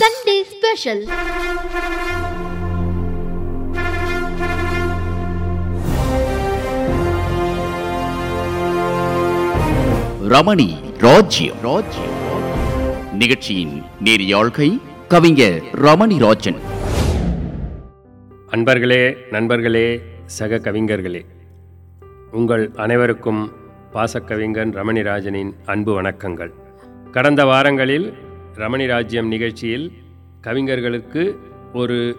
Sunday 0.00 0.40
special. 0.42 1.08
Ramani 10.28 10.76
ராஜ்யம். 10.98 11.56
ராஜ்யம் 11.62 12.10
நிகழ்ச்சியின் 13.12 13.82
நேரியாழ்கை 14.04 14.80
கவிஞர் 15.08 15.62
ரமணி 15.72 16.18
ராஜன். 16.18 16.56
அன்பர்களே 18.50 19.16
நண்பர்களே 19.30 20.00
சக 20.24 20.58
கவிஞர்களே. 20.58 21.24
உங்கள் 22.30 22.70
அனைவருக்கும் 22.76 23.52
பாசக்கவிஞன் 23.92 24.72
ரமணிராஜனின் 24.72 25.52
அன்பு 25.64 26.02
வணக்கங்கள். 26.02 26.50
கடந்த 27.10 27.44
வாரங்களில் 27.44 28.30
ரமணி 28.54 28.86
ராஜ்யம் 28.86 29.26
நிகழ்ச்சியில் 29.26 29.92
கவிஞர்களுக்கு 30.40 31.38
ஒரு 31.72 32.16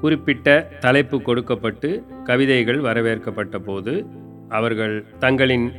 குறிப்பிட்ட 0.00 0.72
தலைப்பு 0.80 1.22
கொடுக்கப்பட்டு 1.22 2.04
கவிதைகள் 2.24 2.80
வரவேற்கப்பட்ட 2.80 3.58
போது 3.58 4.06
அவர்கள் 4.48 5.04
தங்களின் 5.18 5.72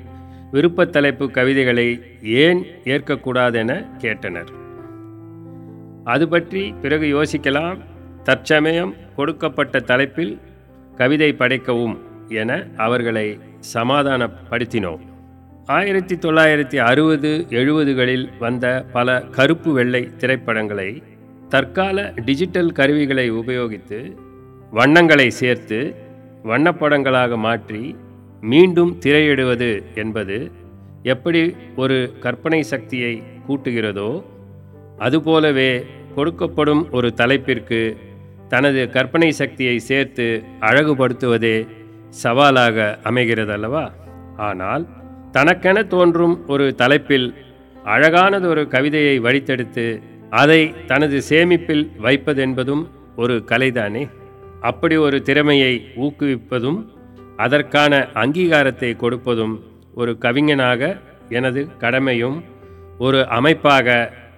விருப்ப 0.51 0.85
தலைப்பு 0.85 1.31
கவிதைகளை 1.31 2.03
ஏன் 2.23 2.65
ஏற்கக்கூடாதென 2.83 3.85
கேட்டனர். 3.97 4.47
அது 6.03 6.27
பற்றி 6.27 6.73
பிறகு 6.81 7.21
யோசிக்கலாம். 7.21 7.79
தற்சமயம் 8.23 8.93
கொடுக்கப்பட்ட 9.15 9.79
தலைப்பில் 9.79 10.39
கவிதை 10.95 11.33
படைக்கவும் 11.33 11.97
என 12.29 12.67
அவர்களை 12.77 13.39
சமாதானப்படுத்தினோம். 13.73 14.99
ஆயிரத்தி 15.67 16.15
தொள்ளாயிரத்தி 16.15 16.77
அறுபது 16.77 17.45
எழுபதுகளில் 17.49 18.37
வந்த 18.39 18.85
பல 18.93 19.21
கருப்பு 19.21 19.73
வெள்ளை 19.73 20.09
திரைப்படங்களை 20.17 21.03
தற்கால 21.49 22.13
டிஜிட்டல் 22.25 22.71
கருவிகளை 22.71 23.31
உபயோகித்து 23.31 24.15
வண்ணங்களை 24.71 25.29
சேர்த்து 25.29 25.95
வண்ணப்படங்களாக 26.43 27.37
மாற்றி 27.37 27.95
மீண்டும் 28.41 28.97
திரையிடுவது 28.99 29.95
என்பது 29.95 30.51
எப்படி 31.03 31.55
ஒரு 31.75 32.13
கற்பனை 32.19 32.63
சக்தியை 32.63 33.23
கூட்டுகிறதோ 33.47 34.23
அதுபோலவே 34.97 35.85
கொடுக்கப்படும் 36.15 36.89
ஒரு 36.91 37.13
தலைப்பிற்கு 37.13 37.97
தனது 38.49 38.89
கற்பனை 38.89 39.31
சக்தியை 39.31 39.79
சேர்த்து 39.79 40.43
அழகுபடுத்துவதே 40.59 41.67
சவாலாக 42.09 42.99
அமைகிறதல்லவா? 43.03 43.85
ஆனால் 44.35 44.87
தனக்கென 45.35 45.77
தோன்றும் 45.83 46.35
ஒரு 46.47 46.65
தலைப்பில் 46.75 47.27
அழகானதொரு 47.85 48.67
கவிதையை 48.67 49.15
வழித்தெடுத்து 49.19 49.85
அதை 50.29 50.61
தனது 50.85 51.17
சேமிப்பில் 51.29 51.83
வைப்பதென்பதும் 52.03 52.83
ஒரு 53.15 53.35
கலைதானே? 53.47 54.03
அப்படி 54.61 54.95
ஒரு 54.97 55.17
திறமையை 55.21 55.73
ஊக்குவிப்பதும் 55.95 56.79
அதற்கான 57.37 57.93
அங்கீகாரத்தை 58.13 58.91
கொடுப்பதும் 58.95 59.55
ஒரு 59.95 60.17
கவிஞனாக 60.21 60.81
எனது 61.29 61.61
கடமையும் 61.77 62.37
ஒரு 62.97 63.19
அமைப்பாக 63.29 63.87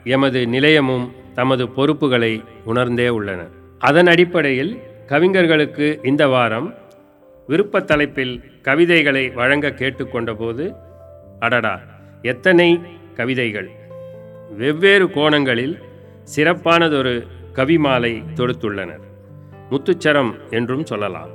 எமது 0.03 0.47
நிலையமும் 0.47 1.05
தமது 1.33 1.63
பொறுப்புகளை 1.69 2.33
உணர்ந்தே 2.65 3.07
உள்ளன. 3.09 3.41
அதன் 3.81 4.07
அடிப்படையில் 4.07 4.73
கவிஞர்களுக்கு 5.07 5.87
இந்த 6.03 6.23
வாரம் 6.27 6.67
விருப்ப 7.49 7.81
தலைப்பில் 7.81 8.35
கவிதைகளை 8.61 9.23
வழங்க 9.29 9.67
கேட்டுக்கொண்டபோது 9.69 10.63
அடடா 11.39 11.79
எத்தனை 12.21 12.81
கவிதைகள். 13.13 13.69
வெவ்வேறு 14.57 15.11
கோணங்களில் 15.11 15.79
சிறப்பானதொரு 16.35 17.27
கவிமாலை 17.53 18.23
தொடுத்துள்ளனர். 18.35 19.03
முத்துச்சரம் 19.69 20.33
என்றும் 20.49 20.85
சொல்லலாம். 20.85 21.29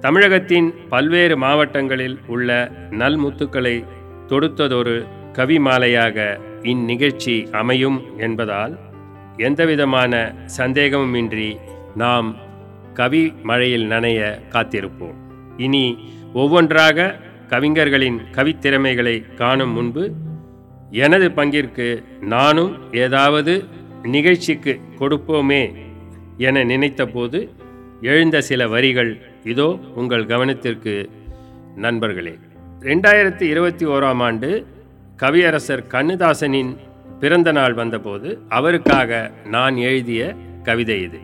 தமிழகத்தின் 0.00 0.74
பல்வேறு 0.88 1.36
மாவட்டங்களில் 1.36 2.18
உள்ள 2.26 2.72
நல் 2.90 3.18
முத்துக்களை 3.18 3.84
தொடுத்ததொரு 4.26 5.06
கவிமாலையாக 5.32 6.38
இந்நிகழ்ச்சி 6.62 7.50
அமையும் 7.50 8.04
என்பதால் 8.16 8.78
எந்தவிதமான 9.36 10.34
சந்தேகமுமின்றி 10.56 11.56
நாம் 11.94 12.36
கவி 12.94 13.34
மழையில் 13.42 13.90
நனைய 13.90 14.40
காத்திருப்போம். 14.48 15.14
இனி 15.56 15.98
ஒவ்வொன்றாக 16.32 17.16
கவிஞர்களின் 17.48 18.18
கவித்திறமைகளை 18.32 19.34
காணும் 19.34 19.72
முன்பு 19.72 20.04
எனது 20.90 21.28
பங்கிற்கு 21.28 21.86
நானும் 22.20 22.72
ஏதாவது 22.92 23.64
நிகழ்ச்சிக்கு 24.02 24.80
கொடுப்போமே 24.98 25.62
என 26.36 26.64
நினைத்தபோது 26.64 27.48
எழுந்த 28.00 28.40
சில 28.40 28.68
வரிகள் 28.68 29.12
இதோ 29.44 29.78
உங்கள் 29.94 30.26
கவனத்திற்கு. 30.26 30.94
நண்பர்களே 31.76 32.34
ரெண்டாயிரத்தி 32.80 33.42
இருபத்தி 33.42 33.86
ஓராம் 33.86 34.22
ஆண்டு 34.22 34.66
கவியரசர் 35.22 35.82
கண்ணதாசனின் 35.88 36.76
பிறந்த 37.20 37.52
நாள் 37.52 37.74
வந்தபோது 37.74 38.28
அவருக்காக 38.48 39.30
நான் 39.44 39.76
எழுதிய 39.76 40.34
கவிதை 40.62 41.02
இது. 41.02 41.18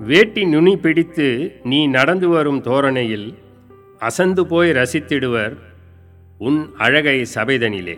வேட்டி 0.00 0.44
நுனி 0.44 0.76
பிடித்து 0.76 1.28
நீ 1.64 1.86
நடந்து 1.86 2.28
வரும் 2.28 2.60
தோரணையில் 2.60 3.28
அசந்து 4.04 4.46
போய் 4.46 4.70
ரசித்திடுவர் 4.70 5.54
உன் 6.38 6.70
அழகை 6.76 7.26
சபைதனிலே. 7.34 7.96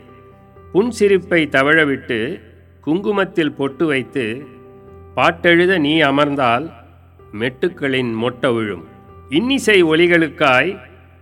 புன்சிரிப்பை 0.73 1.41
தவழவிட்டு 1.49 2.19
குங்குமத்தில் 2.85 3.53
பொட்டு 3.53 3.87
வைத்து 3.87 4.25
பாட்டெழுத 5.17 5.79
நீ 5.79 6.01
அமர்ந்தால் 6.01 6.67
மெட்டுக்களின் 7.33 8.13
மொட்ட 8.23 8.55
விழும் 8.55 8.85
இன்னிசை 9.29 9.83
ஒலிகளுக்காய் 9.85 10.71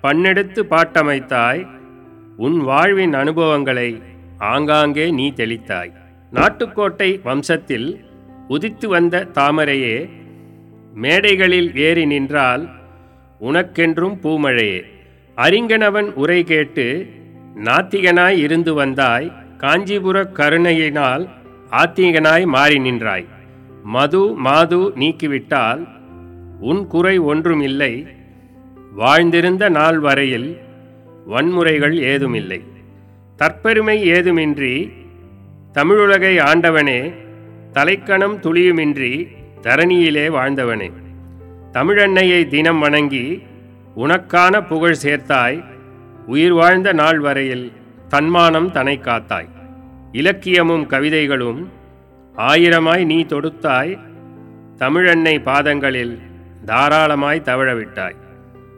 பண்ணெடுத்து 0.05 0.63
பாட்டமைத்தாய் 0.71 1.63
உன் 2.37 2.59
வாழ்வின் 2.61 3.15
அனுபவங்களை 3.15 4.03
ஆங்காங்கே 4.39 5.11
நீ 5.11 5.27
தெளித்தாய். 5.37 5.93
நாட்டுக்கோட்டை 6.33 7.11
வம்சத்தில் 7.25 7.89
உதித்து 8.49 8.87
வந்த 8.87 9.27
தாமரையே 9.35 9.97
மேடைகளில் 10.95 11.71
ஏறி 11.77 12.07
நின்றால் 12.07 12.65
உனக்கென்றும் 13.41 14.19
பூமழையே. 14.23 14.85
அறிஞனவன் 15.37 16.13
உரை 16.13 16.45
கேட்டு 16.45 17.07
நாத்திகனாய் 17.65 18.39
இருந்து 18.39 18.75
வந்தாய் 18.75 19.33
காஞ்சிபுர 19.57 20.25
கருணையினால் 20.25 21.29
ஆத்திகனாய் 21.71 22.47
மாறி 22.47 22.79
நின்றாய். 22.79 23.27
மது 23.83 24.35
மாது 24.35 24.91
நீக்கிவிட்டால் 24.91 25.89
உன் 26.61 26.87
குறை 26.87 27.19
ஒன்றுமில்லை. 27.19 28.07
வாழ்ந்திருந்த 28.99 29.69
நாள் 29.69 29.99
வரையில் 29.99 30.57
வன்முறைகள் 31.29 31.95
ஏதுமில்லை. 31.95 32.63
தற்பெருமை 33.39 34.03
ஏதுமின்றி 34.05 34.93
தமிழுலகை 35.75 36.41
ஆண்டவனே 36.41 37.15
தலைக்கணம் 37.73 38.37
துளியுமின்றி 38.41 39.27
தரணியிலே 39.63 40.29
வாழ்ந்தவனே. 40.29 40.91
தமிழன்னையை 41.75 42.49
தினம் 42.49 42.79
வணங்கி 42.79 43.43
உனக்கான 43.97 44.67
புகழ் 44.67 44.97
சேர்த்தாய் 45.03 45.65
உயிர் 46.27 46.53
வாழ்ந்த 46.53 46.93
நாள் 46.93 47.19
வரையில் 47.19 47.73
தன்மானம் 48.09 48.71
தனை 48.71 48.99
காத்தாய். 48.99 49.49
இலக்கியமும் 50.13 50.87
கவிதைகளும் 50.87 51.71
ஆயிரமாய் 52.37 53.05
நீ 53.05 53.25
தொடுத்தாய் 53.25 53.99
தமிழன்னை 54.79 55.43
பாதங்களில் 55.43 56.19
தாராளமாய் 56.67 57.43
தவழவிட்டாய். 57.45 58.17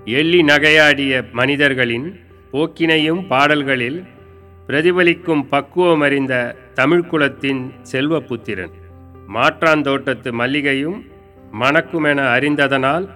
எள்ளி 0.04 0.42
நகையாடிய 0.42 1.32
மனிதர்களின் 1.32 2.20
போக்கினையும் 2.52 3.26
பாடல்களில் 3.26 4.04
பிரதிபலிக்கும் 4.66 5.44
பக்குவமறிந்த 5.50 6.56
தமிழ்குலத்தின் 6.74 7.70
செல்வப்புத்திரன் 7.92 8.74
மாற்றாந்தோட்டத்து 9.34 10.32
மல்லிகையும் 10.32 10.98
மணக்குமென 11.52 12.30
அறிந்ததனால் 12.32 13.08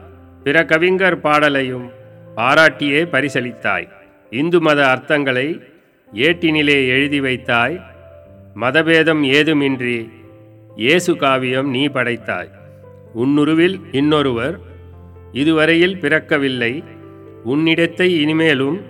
பிற 0.45 0.65
கவிஞர் 0.65 1.21
பாடலையும் 1.21 1.91
பாராட்டியே 2.37 3.05
பரிசளித்தாய். 3.05 3.89
இந்து 4.31 4.61
மத 4.61 4.87
அர்த்தங்களை 4.87 5.61
ஏட்டினிலே 6.15 6.87
எழுதி 6.87 7.21
வைத்தாய். 7.21 7.81
மதபேதம் 8.55 9.23
ஏதுமின்றி 9.25 10.11
இயேசு 10.77 11.17
காவியம் 11.17 11.71
நீ 11.71 11.89
படைத்தாய். 11.89 12.51
உன்னுருவில் 13.15 13.81
இன்னொருவர் 13.93 14.59
இதுவரையில் 15.33 15.97
பிறக்கவில்லை. 15.97 16.85
உன்னிடத்தை 17.45 18.21
இனிமேலும் 18.21 18.81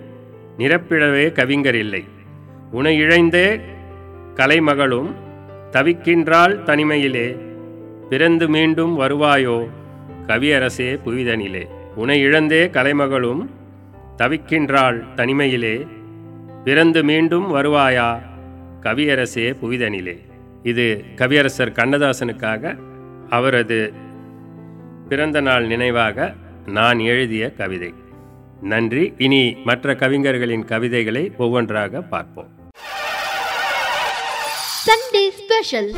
நிரப்பிடவே 0.57 1.25
கவிஞரில்லை. 1.31 2.03
உனை 2.71 2.97
இழைந்தே 2.97 3.59
கலைமகளும் 4.35 5.13
தவிக்கின்றாள் 5.71 6.63
தனிமையிலே. 6.63 7.37
பிறந்து 8.11 8.47
மீண்டும் 8.47 8.95
வருவாயோ? 8.95 9.67
கவியரசே 10.27 10.87
புவிதனிலே 11.05 11.63
உனை 11.95 12.19
இழந்தே 12.19 12.67
கலைமகளும் 12.67 13.41
தவிக்கின்றாள் 14.17 14.97
தனிமையிலே 15.15 15.87
பிறந்து 16.63 17.03
மீண்டும் 17.03 17.55
வருவாயா? 17.55 18.09
கவியரசே 18.81 19.45
புவிதனிலே. 19.61 20.17
இது 20.63 21.03
கவியரசர் 21.15 21.75
கண்ணதாசனுக்காக 21.79 22.77
அவரது 23.29 23.93
பிறந்த 25.09 25.41
நாள் 25.41 25.67
நினைவாக 25.67 26.33
நான் 26.65 26.99
எழுதிய 26.99 27.53
கவிதை. 27.53 27.93
நன்றி. 28.61 29.13
இனி 29.17 29.57
மற்ற 29.63 29.95
கவிஞர்களின் 29.95 30.65
கவிதைகளை 30.65 31.31
ஒவ்வொன்றாக 31.37 32.01
பார்ப்போம். 32.01 32.51
சண்டே 34.85 35.23
ஸ்பெஷல் 35.29 35.91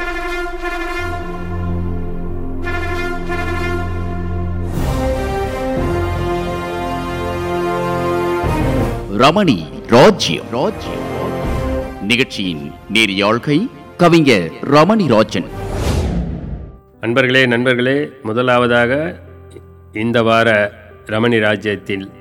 ரமணி 9.18 9.66
ராஜ்யம். 9.88 10.46
ராஜ்யம் 10.52 11.04
நிகழ்ச்சியின் 12.02 12.72
நேரியாழ்கை 12.94 13.70
கவிஞர் 13.98 14.52
ரமணி 14.62 15.08
ராஜன். 15.08 15.46
நண்பர்களே 17.02 17.46
நண்பர்களே 17.46 18.10
முதலாவதாக 18.24 19.20
இந்த 19.94 20.24
வார 20.24 20.74
ரமணி 21.06 21.40
ராஜ்யத்தில் 21.40 22.12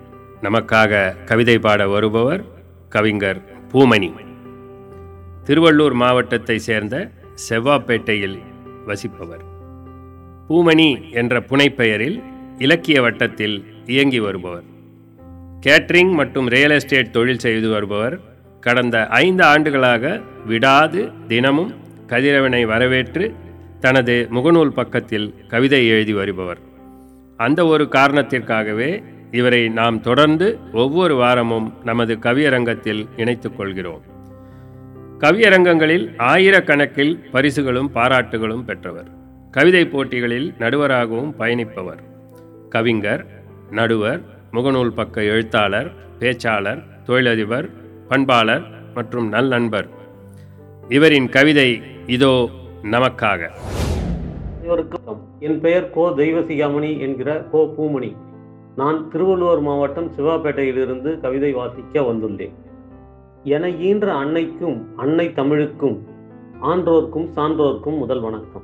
நமக்காக 0.43 1.25
கவிதை 1.25 1.59
பாட 1.59 1.89
வருபவர் 1.89 2.45
கவிஞர் 2.89 3.43
பூமணி. 3.73 4.13
திருவள்ளூர் 5.45 5.93
மாவட்டத்தை 5.93 6.59
சேர்ந்த 6.59 7.11
செவ்வாப்பேட்டையில் 7.49 8.39
வசிப்பவர். 8.87 9.45
பூமணி 10.49 11.13
என்ற 11.13 11.41
புனைப்பெயரில் 11.41 12.23
இலக்கிய 12.59 13.01
வட்டத்தில் 13.01 13.65
இயங்கி 13.87 14.21
வருபவர். 14.21 14.71
கேட்ரிங் 15.67 16.13
மற்றும் 16.13 16.47
ரியல் 16.47 16.71
எஸ்டேட் 16.71 17.13
தொழில் 17.13 17.39
செய்து 17.39 17.69
வருபவர். 17.69 18.21
கடந்த 18.61 19.07
ஐந்து 19.07 19.45
ஆண்டுகளாக 19.45 20.21
விடாது 20.47 21.11
தினமும் 21.29 21.75
கதிரவனை 22.07 22.67
வரவேற்று 22.67 23.35
தனது 23.81 24.29
முகநூல் 24.31 24.69
பக்கத்தில் 24.69 25.35
கவிதை 25.49 25.87
எழுதி 25.87 26.13
வருபவர். 26.13 26.59
அந்த 27.37 27.67
ஒரு 27.67 27.89
காரணத்திற்காகவே 27.91 29.03
இவரை 29.31 29.69
நாம் 29.69 30.01
தொடர்ந்து 30.01 30.59
ஒவ்வொரு 30.73 31.15
வாரமும் 31.15 31.75
நமது 31.85 32.15
கவியரங்கத்தில் 32.15 33.07
இணைத்துக் 33.17 33.57
கொள்கிறோம். 33.57 34.03
கவியரங்கங்களில் 35.19 36.15
ஆயிரக்கணக்கில் 36.19 37.31
பரிசுகளும் 37.31 37.91
பாராட்டுகளும் 37.95 38.65
பெற்றவர். 38.65 39.11
கவிதை 39.51 39.87
போட்டிகளில் 39.87 40.55
நடுவராகவும் 40.59 41.35
பயணிப்பவர். 41.39 42.03
கவிஞர் 42.69 43.27
நடுவர் 43.71 44.32
முகநூல் 44.53 44.91
பக்க 44.95 45.23
எழுத்தாளர் 45.23 45.93
பேச்சாளர் 46.19 46.81
தொழிலதிபர் 47.05 47.69
பண்பாளர் 48.09 48.65
மற்றும் 48.95 49.29
நல்நண்பர் 49.29 49.89
இவரின் 50.89 51.29
கவிதை 51.29 51.83
இதோ 52.07 52.49
நமக்காக. 52.83 53.51
இவருக்கு 54.65 54.99
என் 55.39 55.61
பெயர் 55.61 55.91
கோ 55.91 56.09
தெய்வசிகாமணி 56.09 56.99
என்கிற 56.99 57.43
கோ 57.53 57.75
பூமணி. 57.79 58.17
நான் 58.77 59.11
திருவள்ளுவர் 59.11 59.61
மாவட்டம் 59.61 60.11
சிவாப்பேட்டையிலிருந்து 60.17 61.21
கவிதை 61.21 61.53
வாசிக்க 61.53 62.01
வந்துள்ளேன். 62.01 62.55
என 63.45 63.71
ஈன்ற 63.71 64.15
அன்னைக்கும் 64.15 64.79
அன்னை 64.97 65.33
தமிழுக்கும் 65.33 66.05
ஆன்றோர்க்கும் 66.63 67.29
சான்றோர்க்கும் 67.37 67.99
முதல் 67.99 68.21
வணக்கம். 68.21 68.63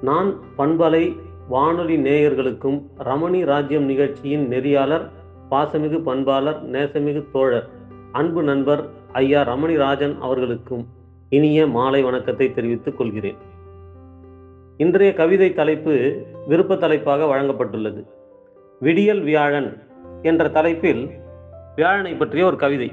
நான் 0.00 0.34
பண்பலை 0.58 1.16
வானொலி 1.48 1.96
நேயர்களுக்கும் 1.96 2.82
ரமணி 2.98 3.44
ராஜ்யம் 3.44 3.84
நிகழ்ச்சியின் 3.84 4.48
நெறியாளர் 4.48 5.08
பாசமிகு 5.50 6.02
பண்பாளர் 6.02 6.70
நேசமிகு 6.70 7.24
தோழர் 7.32 7.68
அன்பு 8.12 8.42
நண்பர் 8.42 8.88
ஐயா 9.12 9.42
ரமணி 9.42 9.76
ராஜன் 9.76 10.20
அவர்களுக்கும் 10.20 10.86
இனிய 11.28 11.66
மாலை 11.66 12.02
வணக்கத்தை 12.02 12.52
தெரிவித்துக் 12.52 12.96
கொள்கிறேன். 12.96 13.36
இன்றைய 14.76 15.14
கவிதை 15.14 15.52
தலைப்பு 15.54 16.24
விருப்ப 16.46 16.76
தலைப்பாக 16.76 17.24
வழங்கப்பட்டுள்ளது. 17.24 18.06
விடியல் 18.80 19.22
வியாழன் 19.22 19.82
என்ற 20.22 20.48
தலைப்பில் 20.48 21.10
வியாழனை 21.76 22.18
பற்றிய 22.18 22.46
ஒரு 22.46 22.56
கவிதை 22.56 22.92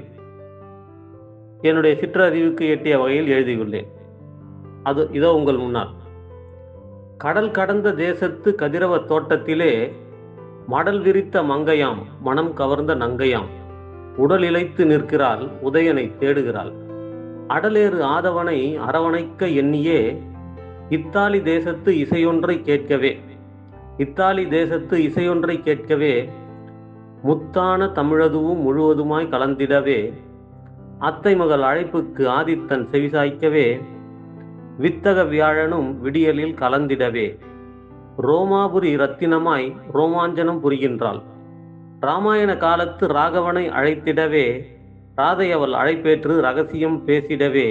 என்னுடைய 1.60 1.96
சிற்றறிவுக்கு 2.00 2.68
எட்டிய 2.68 2.98
வகையில் 2.98 3.28
எழுதியுள்ளேன். 3.28 3.86
அது 4.82 5.08
இதோ 5.12 5.34
உங்கள் 5.34 5.56
முன்னால். 5.56 6.00
கடல் 7.18 7.50
கடந்த 7.50 7.92
தேசத்து 7.92 8.54
கதிரவ 8.58 9.04
தோட்டத்திலே 9.04 9.92
மடல் 10.66 11.00
விரித்த 11.00 11.42
மங்கையாம் 11.42 11.98
மனம் 12.20 12.52
கவர்ந்த 12.52 12.94
நங்கையாம். 12.94 13.50
உடல் 14.16 14.42
இழைத்து 14.42 14.84
நிற்கிறாள் 14.84 15.48
உதயனை 15.64 16.12
தேடுகிறாள். 16.20 16.72
அடலேறு 17.48 18.00
ஆதவனை 18.02 18.78
அரவணைக்க 18.78 19.54
எண்ணியே 19.54 20.22
இத்தாலி 20.88 21.42
தேசத்து 21.42 21.92
இசையொன்றை 21.92 22.60
கேட்கவே. 22.60 23.18
இத்தாலி 23.96 24.48
தேசத்து 24.48 24.98
இசையொன்றை 24.98 25.62
கேட்கவே 25.62 26.28
முத்தான 27.24 27.86
தமிழதுவும் 27.86 28.62
முழுவதுமாய் 28.66 29.28
கலந்திடவே. 29.28 30.12
அத்தை 30.98 31.36
மகள் 31.36 31.60
அழைப்புக்கு 31.60 32.26
ஆதித்தன் 32.28 32.86
செவிசாய்க்கவே 32.92 33.80
வித்தக 34.78 35.24
வியாழனும் 35.24 35.88
விடியலில் 36.00 36.54
கலந்திடவே. 36.54 37.26
ரோமாபுரி 38.18 38.92
ரத்தினமாய் 38.96 39.66
ரோமாஞ்சனம் 39.94 40.60
புரிகின்றாள். 40.64 41.20
ராமாயண 42.00 42.56
காலத்து 42.56 43.06
ராகவனை 43.06 43.64
அழைத்திடவே 43.70 44.46
ராதையவள் 45.16 45.74
அழைப்பேற்று 45.80 46.40
ரகசியம் 46.40 47.02
பேசிடவே 47.06 47.68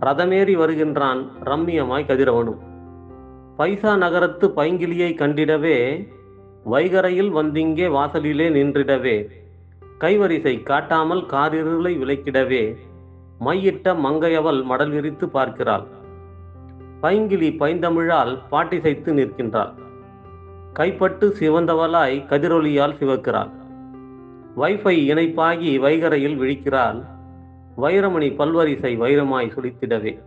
ரதமேறி 0.00 0.54
வருகின்றான் 0.56 1.20
ரம்மியமாய் 1.44 2.08
கதிரவனும். 2.08 2.60
பைசா 3.56 3.96
நகரத்து 3.96 4.46
பைங்கிலியை 4.48 5.10
கண்டிடவே 5.14 6.06
வைகரையில் 6.64 7.32
வந்திங்கே 7.32 7.88
வாசலிலே 7.90 8.48
நின்றிடவே 8.48 9.16
கைவரிசை 10.00 10.62
காட்டாமல் 10.62 11.26
காரிருளை 11.26 11.92
விளக்கிடவே 11.98 12.76
மையிட்ட 13.40 13.94
மங்கையவள் 13.94 14.62
மடல் 14.62 14.90
விரித்து 14.90 15.28
பார்க்கிறாள். 15.28 15.84
பைங்கிலி 17.02 17.56
பைந்தமிழால் 17.56 18.38
பாட்டிசைத்து 18.50 19.12
நிற்கின்றாள். 19.12 19.72
கைப்பட்டு 20.74 21.34
சிவந்தவளாய் 21.40 22.26
கதிரொலியால் 22.26 22.94
சிவக்கிறாள். 23.00 23.50
வைஃபை 24.56 24.96
இணைப்பாகி 25.10 25.78
வைகரையில் 25.78 26.40
விழிக்கிறாள். 26.40 27.04
வைரமணி 27.76 28.30
பல்வரிசை 28.36 28.98
வைரமாய் 28.98 29.50
சுழித்திடவே. 29.50 30.18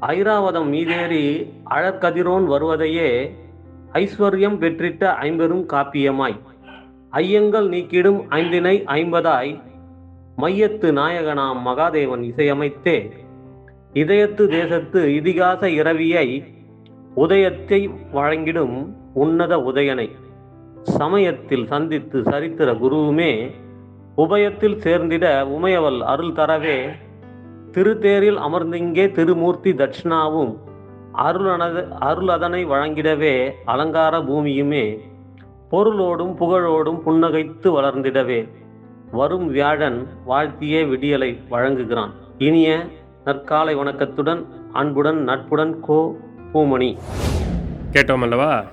ஐராவதம் 0.00 0.66
மீதேறி 0.66 1.52
அழற்கதிரோன் 1.70 2.44
வருவதையே 2.44 3.36
ஐஸ்வர்யம் 3.92 4.58
பெற்றிட்ட 4.58 5.04
ஐம்பெரும் 5.04 5.68
காப்பியமாய். 5.68 6.38
ஐயங்கள் 7.12 7.68
நீக்கிடும் 7.68 8.24
ஐந்தினை 8.30 8.84
ஐம்பதாய் 8.84 9.62
மையத்து 10.36 10.92
நாயகனாம் 10.92 11.60
மகாதேவன் 11.64 12.22
இசையமைத்தே 12.22 13.10
இதயத்து 14.00 14.44
தேசத்து 14.46 15.00
இதிகாச 15.18 15.68
இரவியை 15.80 16.26
உதயத்தை 17.14 17.78
வழங்கிடும் 18.14 18.74
உன்னத 19.14 19.56
உதயனை. 19.56 20.08
சமயத்தில் 20.82 21.66
சந்தித்து 21.66 22.18
சரித்திர 22.22 22.74
குருவுமே 22.74 23.30
உபயத்தில் 24.16 24.76
சேர்ந்திட 24.76 25.44
உமையவள் 25.44 25.98
அருள் 26.12 26.36
தரவே. 26.40 26.76
திருத்தேரில் 27.72 28.38
அமர்ந்திங்கே 28.38 29.06
திருமூர்த்தி 29.10 29.72
தட்சிணாவும் 29.72 30.52
அருளனது 31.24 31.88
அருள் 31.88 32.28
அதனை 32.28 32.66
வழங்கிடவே 32.66 33.34
அலங்கார 33.64 34.18
பூமியுமே. 34.18 34.84
பொருளோடும் 35.70 36.34
புகழோடும் 36.40 37.00
புன்னகைத்து 37.06 37.70
வளர்ந்திடவே. 37.78 38.40
வரும் 39.12 39.48
வியாழன் 39.48 39.98
வாழ்த்தியே 40.24 40.84
விடியலை 40.84 41.32
வழங்குகிறான். 41.50 42.14
இனிய 42.38 42.70
நற்காலை 43.26 43.76
வணக்கத்துடன் 43.76 44.46
அன்புடன் 44.72 45.22
நட்புடன் 45.22 45.80
கோ 45.80 46.16
பூமணி. 46.52 46.98
கேட்டோம் 47.92 48.22
அல்லவா? 48.22 48.64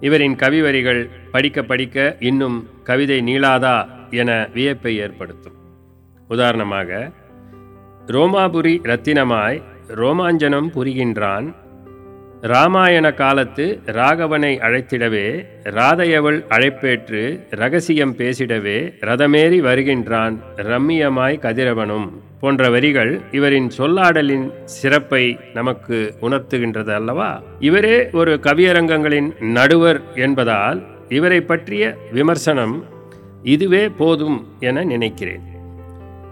இவரின் 0.00 0.36
கவி 0.36 0.62
வரிகள் 0.62 1.08
படிக்க 1.32 1.62
படிக்க 1.62 2.16
இன்னும் 2.20 2.68
கவிதை 2.84 3.20
நீளாதா 3.20 3.86
என 4.10 4.48
வியப்பை 4.54 4.96
ஏற்படுத்தும். 4.96 5.52
உதாரணமாக 6.28 7.10
ரோமாபுரி 8.06 8.78
ரத்தினமாய் 8.82 9.62
ரோமாஞ்சனம் 9.88 10.70
புரிகின்றான் 10.74 11.54
ராமாயண 12.40 13.12
காலத்து 13.12 13.80
ராகவனை 13.86 14.58
அழைத்திடவே 14.58 15.46
ராதையவள் 15.64 16.44
அழைப்பேற்று 16.48 17.46
ரகசியம் 17.50 18.16
பேசிடவே 18.16 18.92
ரதமேறி 19.00 19.58
வருகின்றான் 19.60 20.40
ரம்மியமாய் 20.56 21.38
கதிரவனும் 21.38 22.10
போன்ற 22.40 22.70
வரிகள் 22.70 23.20
இவரின் 23.30 23.70
சொல்லாடலின் 23.78 24.50
சிறப்பை 24.64 25.38
நமக்கு 25.54 26.14
உணர்த்துகின்றது 26.20 26.94
அல்லவா? 26.94 27.42
இவரே 27.60 28.10
ஒரு 28.10 28.40
கவியரங்கங்களின் 28.42 29.40
நடுவர் 29.40 30.00
என்பதால் 30.14 30.86
இவரை 31.08 31.40
பற்றிய 31.40 31.96
விமர்சனம் 32.12 32.84
இதுவே 33.42 33.88
போதும் 33.88 34.46
என 34.60 34.84
நினைக்கிறேன். 34.84 35.42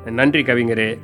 நன்றி 0.06 0.42
கவிஞரே. 0.42 0.99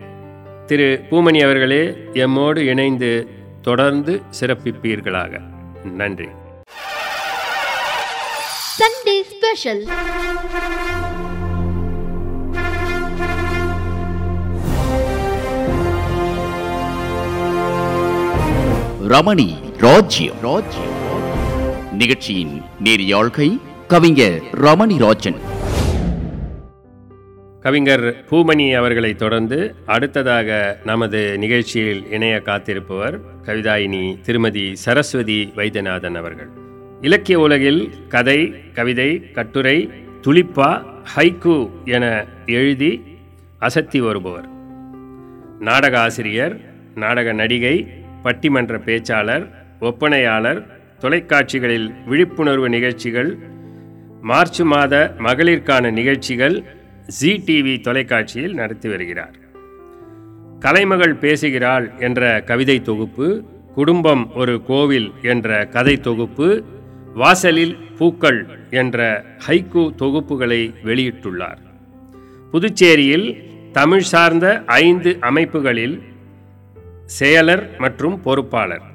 திரு 0.67 1.01
பூமணி 1.11 1.45
அவர்களே 1.45 1.89
எம்மோடு 2.13 2.57
இணைந்து 2.57 3.29
தொடர்ந்து 3.63 4.23
சிறப்பிப்பீர்களாக. 4.41 5.41
நன்றி. 5.85 6.29
Sunday 8.79 9.25
Special. 9.31 9.89
ரமணி 19.09 19.77
ராஜ்யம். 19.79 20.41
ராஜ்யம் 20.41 20.99
நிகழ்ச்சியின் 21.93 22.63
நேரியாழ்கை 22.85 23.61
கவிஞர் 23.89 24.43
ரமணி 24.53 24.99
ராஜன். 24.99 25.59
கவிஞர் 27.61 28.25
பூமணி 28.31 28.75
அவர்களை 28.75 29.15
தொடர்ந்து 29.15 29.75
அடுத்ததாக 29.87 30.79
நமது 30.85 31.39
நிகழ்ச்சியில் 31.39 32.11
இணைய 32.11 32.41
காத்திருப்பவர் 32.41 33.21
கவிதாயினி 33.45 34.21
திருமதி 34.21 34.77
சரஸ்வதி 34.77 35.53
வைத்தியநாதன் 35.57 36.15
அவர்கள். 36.15 36.49
இலக்கிய 37.01 37.39
உலகில் 37.39 37.91
கதை 38.09 38.55
கவிதை 38.73 39.31
கட்டுரை 39.31 39.91
துளிப்பா 40.23 40.85
ஹைக்கு 41.17 41.71
என 41.85 42.27
எழுதி 42.47 43.03
அசத்தி 43.61 43.99
வருபவர். 43.99 44.49
நாடக 45.61 46.01
ஆசிரியர் 46.01 46.61
நாடக 46.95 47.33
நடிகை 47.33 47.87
பட்டிமன்ற 48.25 48.79
பேச்சாளர் 48.87 49.51
ஒப்பனையாளர் 49.81 50.67
தொலைக்காட்சிகளில் 51.01 51.95
விழிப்புணர்வு 52.07 52.69
நிகழ்ச்சிகள் 52.69 53.39
மார்ச் 54.23 54.61
மாத 54.61 55.15
மகளிர்கான 55.19 55.91
நிகழ்ச்சிகள் 55.91 56.79
ஜி 57.11 57.43
டிவி 57.47 57.81
தொலைக்காட்சியில் 57.81 58.55
நடத்தி 58.55 58.89
வருகிறார். 58.89 59.37
கலைமகள் 60.59 61.15
பேசுகிறாள் 61.15 61.93
என்ற 61.99 62.43
கவிதை 62.43 62.83
தொகுப்பு 62.83 63.45
குடும்பம் 63.75 64.35
ஒரு 64.35 64.63
கோவில் 64.65 65.13
என்ற 65.23 65.67
கதை 65.67 66.01
தொகுப்பு 66.01 66.65
வாசலில் 67.15 67.77
பூக்கள் 67.99 68.49
என்ற 68.71 69.25
ஹைக்கு 69.47 69.95
தொகுப்புகளை 70.03 70.75
வெளியிட்டுள்ளார். 70.85 71.61
புதுச்சேரியில் 72.53 73.27
தமிழ் 73.73 74.01
சார்ந்த 74.01 74.63
ஐந்து 74.67 75.17
அமைப்புகளில் 75.21 76.03
செயலர் 77.21 77.79
மற்றும் 77.79 78.21
பொறுப்பாளர். 78.21 78.90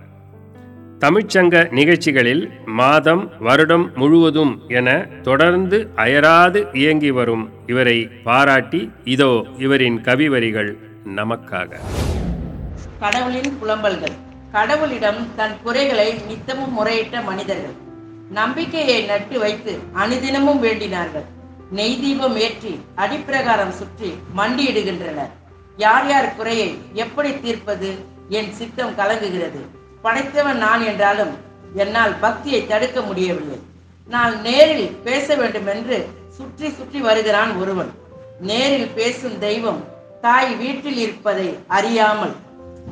தமிழ்ச்சங்க 1.00 1.72
நிகழ்ச்சிகளில் 1.72 2.52
மாதம் 2.66 3.32
வருடம் 3.40 3.92
முழுவதும் 3.96 4.62
என 4.68 5.08
தொடர்ந்து 5.24 5.90
அயராது 5.96 6.68
இயங்கி 6.74 7.12
வரும் 7.12 7.50
இவரை 7.68 8.08
பாராட்டி 8.24 8.92
இதோ 9.04 9.46
இவரின் 9.58 10.02
கவிவரிகள் 10.02 10.78
நமக்காக. 11.16 11.80
கடவுளின் 13.00 13.58
புலம்பல்கள். 13.60 14.16
கடவுளிடம் 14.54 15.22
தன் 15.36 15.56
குறைகளை 15.64 16.14
நித்தமும் 16.28 16.74
முறையிட்ட 16.74 17.24
மனிதர்கள். 17.24 17.76
நம்பிக்கையை 18.32 19.06
நட்டு 19.06 19.40
வைத்து 19.40 19.80
அனுதினமும் 19.94 20.64
வேண்டினார்கள். 20.64 21.26
நெய் 21.72 22.00
தீபம் 22.02 22.36
ஏற்றி 22.36 22.80
அடிப்பிரகாரம் 22.96 23.72
சுற்றி 23.72 24.14
மண்டியிடுகின்றனர். 24.38 25.34
யார் 25.78 26.08
யார் 26.08 26.36
குறையை 26.36 26.78
எப்படி 26.94 27.40
தீர்ப்பது 27.40 27.96
என் 28.30 28.52
சித்தம் 28.52 28.98
கலங்குகிறது. 28.98 29.84
படைத்தவன் 30.06 30.60
நான் 30.66 30.84
என்றாலும் 30.90 31.34
என்னால் 31.84 32.14
பக்தியை 32.24 32.62
தடுக்க 32.68 33.00
முடியவில்லை. 33.02 33.60
நான் 34.08 34.34
நேரில் 34.42 34.88
பேச 35.06 35.36
வேண்டும் 35.36 35.70
என்று 35.74 35.98
சுற்றி 36.38 36.68
சுற்றி 36.70 37.00
வருகிறான் 37.08 37.52
ஒருவன். 37.62 37.92
நேரில் 38.50 38.90
பேசும் 38.98 39.38
தெய்வம் 39.46 39.82
தாய் 40.26 40.52
வீட்டில் 40.56 41.00
இருப்பதை 41.04 41.48
அறியாமல் 41.78 42.34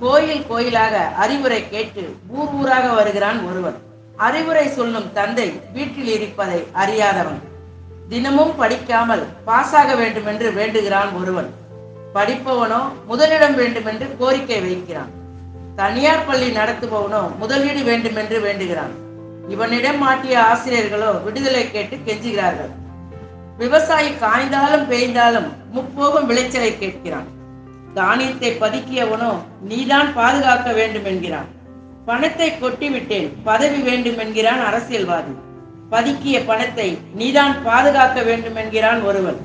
கோயில் 0.02 0.46
கோயிலாக 0.50 0.96
அறிவுரை 1.24 1.62
கேட்டு 1.70 2.04
ஊர் 2.38 2.54
ஊராக 2.60 2.86
வருகிறான் 3.00 3.40
ஒருவன். 3.50 3.78
அறிவுரை 4.28 4.66
சொல்லும் 4.78 5.10
தந்தை 5.14 5.48
வீட்டில் 5.76 6.12
இருப்பதை 6.18 6.60
அறியாதவன். 6.84 7.42
தினமும் 8.12 8.54
படிக்காமல் 8.62 9.24
பாஸாக 9.48 9.90
வேண்டும் 10.02 10.30
என்று 10.32 10.48
வேண்டுகிறான் 10.60 11.12
ஒருவன். 11.22 11.50
படிப்பவனோ 12.16 12.82
முதலிடம் 13.12 13.56
வேண்டும் 13.62 13.88
என்று 13.92 14.08
கோரிக்கை 14.20 14.60
வைக்கிறான். 14.68 15.12
தனியார் 15.76 16.26
பள்ளி 16.26 16.48
நடத்துபவனோ 16.58 17.22
முதலீடு 17.42 17.82
வேண்டும் 17.84 18.18
என்று 18.22 18.38
வேண்டுகிறான். 18.40 18.94
இவனிடம் 19.50 19.98
மாட்டிய 19.98 20.36
ஆசிரியர்களோ 20.50 21.12
விடுதலை 21.26 21.64
கேட்டு 21.72 21.96
கெஞ்சுகிறார்கள். 22.08 22.72
விவசாயி 23.58 24.10
காய்ந்தாலும் 24.24 24.86
பேய்ந்தாலும் 24.92 25.50
முப்போகம் 25.72 26.28
விளைச்சலை 26.30 26.72
கேட்கிறான். 26.78 27.28
தானியத்தை 27.94 28.52
பதுக்கியவனோ 28.62 29.32
நீதான் 29.72 30.14
பாதுகாக்க 30.14 30.70
வேண்டும் 30.80 31.10
என்கிறான் 31.12 31.50
பணத்தை 32.06 32.48
கொட்டிவிட்டேன் 32.62 33.28
பதவி 33.44 33.80
வேண்டும் 33.82 34.18
என்கிறான் 34.18 34.62
அரசியல்வாதி. 34.70 35.34
பதுக்கிய 35.92 36.38
பணத்தை 36.46 36.88
நீதான் 37.20 37.56
பாதுகாக்க 37.64 38.22
வேண்டும் 38.22 38.56
என்கிறான் 38.56 39.02
ஒருவன். 39.02 39.40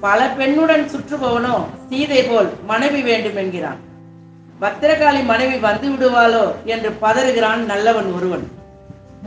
பல 0.00 0.20
பெண்ணுடன் 0.38 0.84
சுற்றுபவனோ 0.92 1.56
சீதை 1.88 2.20
போல் 2.22 2.50
மனைவி 2.66 3.00
வேண்டும் 3.02 3.38
என்கிறான் 3.44 3.80
பத்திரகாளி 4.62 5.20
மனைவி 5.24 5.56
வந்து 5.56 5.86
விடுவாளோ 5.90 6.42
என்று 6.64 6.90
பதறுகிறான் 7.02 7.62
நல்லவன் 7.64 8.12
ஒருவன். 8.12 8.44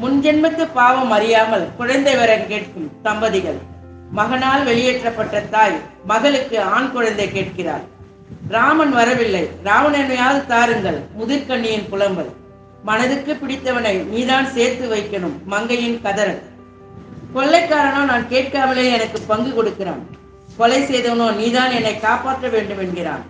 முன்ஜென்மத்து 0.01 0.63
பாவம் 0.73 1.11
அறியாமல் 1.11 1.65
குழந்தை 1.77 2.15
வர 2.15 2.37
கேட்கும் 2.37 2.91
தம்பதிகள். 3.03 3.57
மகனால் 4.11 4.63
வெளியேற்றப்பட்ட 4.63 5.41
தாய் 5.41 5.79
மகளுக்கு 6.05 6.61
ஆண் 6.75 6.91
குழந்தை 6.91 7.31
கேட்கிறார் 7.31 7.85
ராமன் 8.49 8.91
வரவில்லை. 8.91 9.43
ராவணனையாவது 9.63 10.45
தாருங்கள். 10.45 10.99
முதிர்கண்ணியின் 11.19 11.89
புலம்பல். 11.91 12.31
மனதுக்கு 12.83 13.33
பிடித்தவனை 13.35 13.95
நீதான் 14.13 14.47
சேர்த்து 14.55 14.95
வைக்கணும். 14.95 15.37
மங்கையின் 15.45 15.99
கதறல். 16.03 16.41
கொள்ளைக்காரனோ 17.35 18.01
நான் 18.11 18.27
கேட்காமலே 18.27 18.91
எனக்கு 18.91 19.19
பங்கு 19.21 19.53
கொடுக்கிறான். 19.53 20.01
கொலை 20.57 20.81
செய்தவனோ 20.81 21.35
நீதான் 21.35 21.71
என்னை 21.71 21.99
காப்பாற்ற 21.99 22.47
வேண்டும் 22.47 22.79
என்கிறான். 22.79 23.23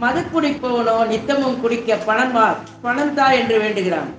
மது 0.00 0.20
குடிப்பவனோ 0.20 1.06
நித்தமும் 1.06 1.60
குடிக்க 1.60 1.96
பணம் 1.96 2.36
பணம் 2.82 3.14
தா 3.14 3.26
என்று 3.32 3.56
வேண்டுகிறான். 3.58 4.10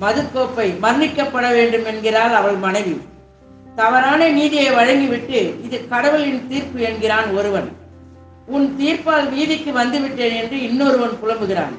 மதுக்கோப்பை 0.00 0.66
மன்னிக்கப்பட 0.82 1.46
வேண்டும் 1.52 1.84
என்கிறாள் 1.84 2.34
அவள் 2.34 2.54
மனைவி. 2.54 2.94
தவறான 3.76 4.28
நீதியை 4.28 4.68
வழங்கிவிட்டு 4.70 5.40
இது 5.64 5.88
கடவுளின் 5.88 6.48
தீர்ப்பு 6.48 6.80
என்கிறான் 6.80 7.28
ஒருவன். 7.30 7.68
உன் 8.46 8.76
தீர்ப்பால் 8.78 9.28
வீதிக்கு 9.28 9.70
வந்துவிட்டேன் 9.72 10.36
என்று 10.42 10.62
இன்னொருவன் 10.62 11.18
புலம்புகிறான். 11.22 11.74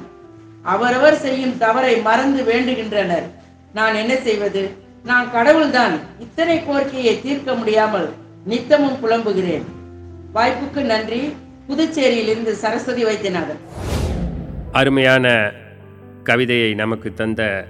அவரவர் 0.62 1.18
செய்யும் 1.18 1.58
தவறை 1.58 1.94
மறந்து 2.00 2.42
வேண்டுகின்றனர். 2.42 3.26
நான் 3.74 3.94
என்ன 3.94 4.16
செய்வது? 4.16 4.62
நான் 5.04 5.30
கடவுள்தான். 5.30 5.94
இத்தனை 6.18 6.64
கோரிக்கையை 6.64 7.20
தீர்க்க 7.22 7.54
முடியாமல் 7.54 8.08
நித்தமும் 8.44 9.00
புலம்புகிறேன். 9.00 9.64
வாய்ப்புக்கு 10.34 10.82
நன்றி. 10.82 11.22
புதுச்சேரியிலிருந்து 11.72 12.50
சரஸ்வதி 12.52 13.04
வைத்தியநாதன். 13.04 13.60
அருமையான 14.72 15.52
கவிதையை 16.22 16.74
நமக்கு 16.74 17.14
தந்த 17.14 17.64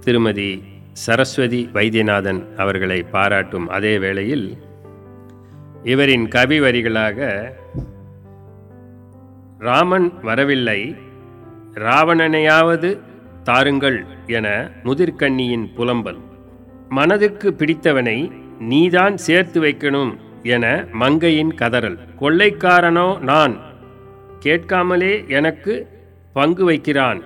திருமதி 0.00 0.62
சரஸ்வதி 0.92 1.70
வைத்தியநாதன் 1.72 2.56
அவர்களை 2.56 3.02
பாராட்டும் 3.02 3.68
அதே 3.68 3.98
வேளையில் 3.98 4.56
இவரின் 5.84 6.28
கவி 6.28 6.60
வரிகளாக 6.60 7.50
ராமன் 9.58 10.20
வரவில்லை 10.22 10.96
ராவணனையாவது 11.74 12.98
தாருங்கள் 13.42 14.04
என 14.26 14.70
முதிர்கண்ணியின் 14.84 15.66
புலம்பல். 15.76 16.20
மனதுக்கு 16.88 17.54
பிடித்தவனை 17.54 18.32
நீதான் 18.58 19.16
சேர்த்து 19.16 19.62
வைக்கணும். 19.62 20.16
என 20.42 20.84
மங்கையின் 20.92 21.54
கதறல். 21.54 21.98
கொள்ளைக்காரனோ 22.20 23.18
நான்? 23.18 23.60
கேட்காமலே 24.38 25.24
எனக்கு 25.28 25.86
பங்கு 26.32 26.64
வைக்கிறான். 26.64 27.22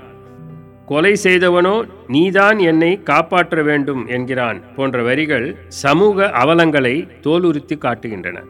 கொலை 0.86 1.16
செய்தவனோ 1.22 1.88
நீதான் 2.08 2.58
என்னை 2.58 3.02
காப்பாற்ற 3.02 3.62
வேண்டும் 3.62 4.06
என்கிறான் 4.06 4.74
போன்ற 4.76 5.02
வரிகள் 5.02 5.56
சமூக 5.68 6.26
அவலங்களை 6.26 7.08
தோலுரித்து 7.22 7.78
காட்டுகின்றன. 7.78 8.42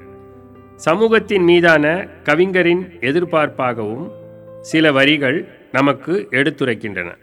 சமூகத்தின் 0.77 1.43
மீதான 1.43 2.07
கவிஞரின் 2.23 2.97
எதிர்பார்ப்பாகவும் 3.01 4.11
சில 4.61 4.93
வரிகள் 4.93 5.49
நமக்கு 5.73 6.29
எடுத்துரைக்கின்றன. 6.31 7.17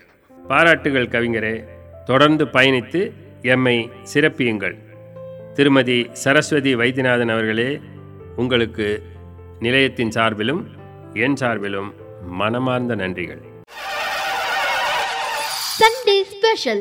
பாராட்டுகள் 0.47 1.07
கவிஞரே 1.07 1.63
தொடர்ந்து 2.05 2.45
பயணித்து 2.45 3.11
எம்மை 3.41 3.89
சிறப்பியுங்கள். 4.13 4.75
திருமதி 5.61 6.09
சரஸ்வதி 6.13 6.75
வைத்தியநாதன் 6.75 7.31
அவர்களே 7.31 7.79
உங்களுக்கு 8.35 9.03
நிலையத்தின் 9.59 10.09
சார்பிலும் 10.09 10.63
என் 11.13 11.33
சார்பிலும் 11.33 11.93
மனமார்ந்த 12.27 12.95
நன்றிகள். 12.95 13.41
Sunday 15.79 16.19
Special. 16.31 16.79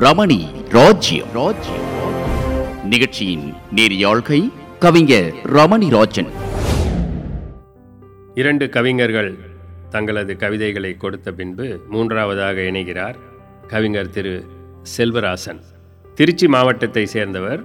ரமணி 0.00 0.40
ராஜ்யம். 0.68 1.28
ராஜ்யம் 1.32 1.88
நிகழ்ச்சியின் 2.84 3.54
நேரியாழ்கை 3.74 4.52
கவிஞர் 4.78 5.32
ரமணி 5.44 5.90
ராஜன். 5.90 6.51
இரண்டு 8.34 8.68
கவிஞர்கள் 8.68 9.38
தங்களது 9.90 10.36
கவிதைகளை 10.36 10.96
கொடுத்த 10.96 11.32
பின்பு 11.32 11.80
மூன்றாவதாக 11.90 12.60
இணைகிறார் 12.60 13.14
கவிஞர் 13.66 14.08
திரு 14.08 14.46
செல்வராசன். 14.96 15.60
திருச்சி 16.14 16.46
மாவட்டத்தை 16.46 17.06
சேர்ந்தவர் 17.06 17.60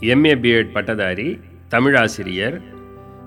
எம்ஏ 0.00 0.34
பிஎட் 0.44 0.70
பட்டதாரி 0.72 1.40
தமிழாசிரியர் 1.70 2.60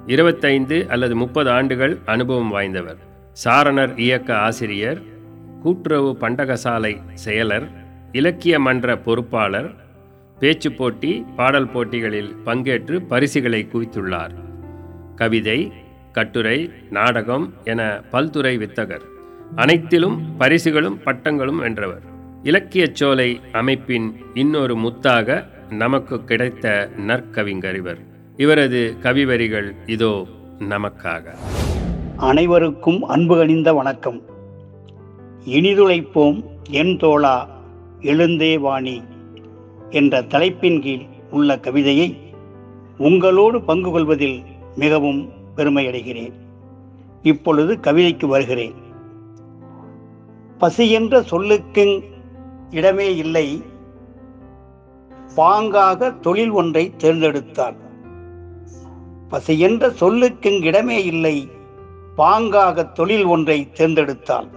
இருபத்தைந்து 0.08 0.90
அல்லது 0.90 1.16
முப்பது 1.16 1.50
ஆண்டுகள் 1.50 1.98
அனுபவம் 2.06 2.54
வாய்ந்தவர். 2.54 3.00
சாரணர் 3.34 3.98
இயக்க 3.98 4.38
ஆசிரியர் 4.38 5.02
கூட்டுறவு 5.64 6.18
பண்டகசாலை 6.22 6.94
செயலர் 7.26 7.68
இலக்கிய 8.12 8.60
மன்ற 8.60 8.98
பொறுப்பாளர் 8.98 9.70
பேச்சு 10.40 10.72
போட்டி 10.72 11.26
பாடல் 11.36 11.70
போட்டிகளில் 11.70 12.36
பங்கேற்று 12.46 13.06
பரிசுகளை 13.08 13.68
குவித்துள்ளார். 13.74 14.36
கவிதை 15.16 15.72
கட்டுரை 16.12 16.70
நாடகம் 16.90 17.54
என 17.64 18.02
பல்துறை 18.12 18.58
வித்தகர். 18.58 19.02
அனைத்திலும் 19.56 20.38
பரிசுகளும் 20.38 21.00
பட்டங்களும் 21.06 21.58
வென்றவர். 21.58 22.02
இலக்கியச் 22.44 22.96
சோலை 22.96 23.40
அமைப்பின் 23.52 24.16
இன்னொரு 24.34 24.76
முத்தாக 24.76 25.46
நமக்கு 25.70 26.24
கிடைத்த 26.24 26.90
நற்கவிஞர் 26.98 27.76
இவர் 27.76 27.98
இவரது 28.38 28.96
கவிவரிகள் 29.02 29.76
இதோ 29.86 30.28
நமக்காக. 30.60 31.22
அனைவருக்கும் 32.18 33.10
அன்புகணிந்த 33.10 33.76
வணக்கம். 33.76 34.22
இனிதுழைப்போம் 35.46 36.44
என் 36.70 36.98
தோழா 36.98 37.48
எழுந்தே 38.02 38.60
வாணி 38.60 39.04
என்ற 39.90 40.22
தலைப்பின் 40.22 40.82
கீழ் 40.82 41.06
உள்ள 41.32 41.60
கவிதையை 41.60 42.18
உங்களோடு 42.98 43.62
பங்கு 43.62 43.92
கொள்வதில் 43.92 44.42
மிகவும் 44.76 45.30
பெருமையடைகிறேன். 45.60 46.34
இப்பொழுது 47.24 47.80
கவிதைக்கு 47.80 48.28
வருகிறேன். 48.28 48.76
பசி 50.58 50.92
என்ற 50.92 51.22
சொல்லுக்கு 51.22 51.86
இடமே 52.70 53.16
இல்லை. 53.16 53.64
பாங்காக 55.36 56.20
தொழில் 56.20 56.50
ஒன்றை 56.50 56.94
தேர்ந்தெடுத்தார் 56.98 57.78
பசி 59.30 59.60
என்ற 59.60 59.90
சொல்லுக்கு 59.90 60.60
இடமே 60.60 61.06
இல்லை. 61.06 61.50
பாங்காக 62.18 62.92
தொழில் 62.92 63.26
ஒன்றை 63.26 63.70
தேர்ந்தெடுத்தாள் 63.78 64.48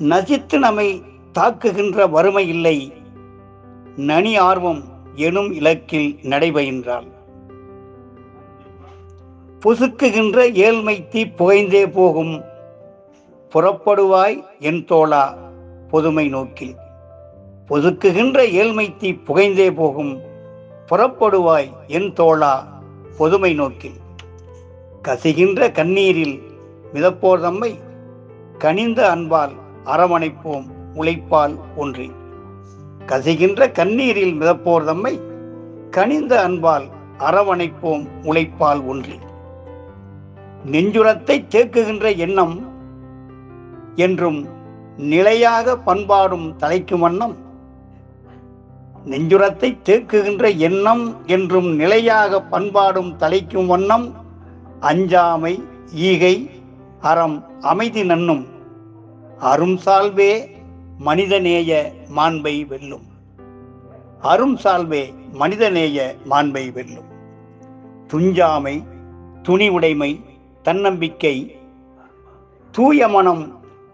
நசித்து 0.00 0.58
நம்மை 0.58 1.02
தாக்குகின்ற 1.34 2.10
வறுமை 2.10 2.48
இல்லை. 2.48 2.92
நனி 3.96 4.36
ஆர்வம் 4.36 4.82
எனும் 5.14 5.50
இலக்கில் 5.52 6.08
நடைபெறுகின்றாள் 6.22 7.06
பொசுக்குகின்ற 9.66 10.52
ஏழ்மை 10.54 11.08
தீ 11.08 11.24
புகைந்தே 11.24 11.92
போகும். 11.92 12.42
புறப்படுவாய் 13.54 14.44
என் 14.60 14.84
தோழா 14.84 15.34
பொதுமை 15.90 16.28
நோக்கில். 16.28 16.74
பொசுக்குகின்ற 17.68 18.50
ஏழ்மை 18.50 18.96
தீ 18.96 19.12
புகைந்தே 19.12 19.70
போகும். 19.70 20.20
புறப்படுவாய் 20.90 21.68
என் 21.86 22.12
தோழா 22.12 22.64
பொதுமை 23.18 23.54
நோக்கில். 23.54 23.94
கசிகின்ற 25.02 25.72
கண்ணீரில் 25.72 26.42
மிதப்போர் 26.94 27.40
தம்மை 27.40 27.78
கனிந்த 28.58 29.10
அன்பால் 29.10 29.52
அரவணைப்போம் 29.84 30.64
உழைப்பால் 30.94 31.58
ஒன்றி 31.76 32.10
கசிகின்ற 33.06 33.72
கண்ணீரில் 33.72 34.34
மிதப்போர் 34.34 34.84
தம்மை 34.84 35.20
கனிந்த 35.90 36.42
அன்பால் 36.42 36.84
அரவணைப்போம் 37.18 38.06
உழைப்பால் 38.22 38.86
ஒன்றி 38.86 39.18
நெஞ்சுரத்தை 40.66 41.44
தேக்குகின்ற 41.48 42.16
எண்ணம் 42.16 42.68
என்றும் 43.94 44.48
நிலையாக 44.96 45.78
பண்பாடும் 45.78 46.58
தலைக்கும் 46.58 46.98
வண்ணம். 46.98 47.36
நெஞ்சுரத்தை 49.06 49.78
தேக்குகின்ற 49.84 50.56
எண்ணம் 50.56 51.26
என்றும் 51.26 51.74
நிலையாக 51.74 52.42
பண்பாடும் 52.42 53.16
தலைக்கும் 53.18 53.66
வண்ணம். 53.66 54.14
அஞ்சாமை 54.80 55.62
ஈகை 55.94 56.50
அறம் 57.00 57.60
அமைதி 57.60 58.04
நன்னும். 58.04 58.46
அரும் 59.38 59.78
சால்வே 59.86 60.48
மனிதநேய 60.98 61.92
மாண்பை 62.16 62.66
வெல்லும். 62.66 63.06
அரும் 64.20 64.56
சால்வே 64.64 65.14
மனிதநேய 65.32 66.14
மாண்பை 66.30 66.72
வெல்லும். 66.72 67.08
துஞ்சாமை 68.06 68.84
துணி 69.42 69.68
உடைமை 69.68 70.20
தன்னம்பிக்கை 70.66 71.36
தூய 72.74 73.08
மனம் 73.08 73.44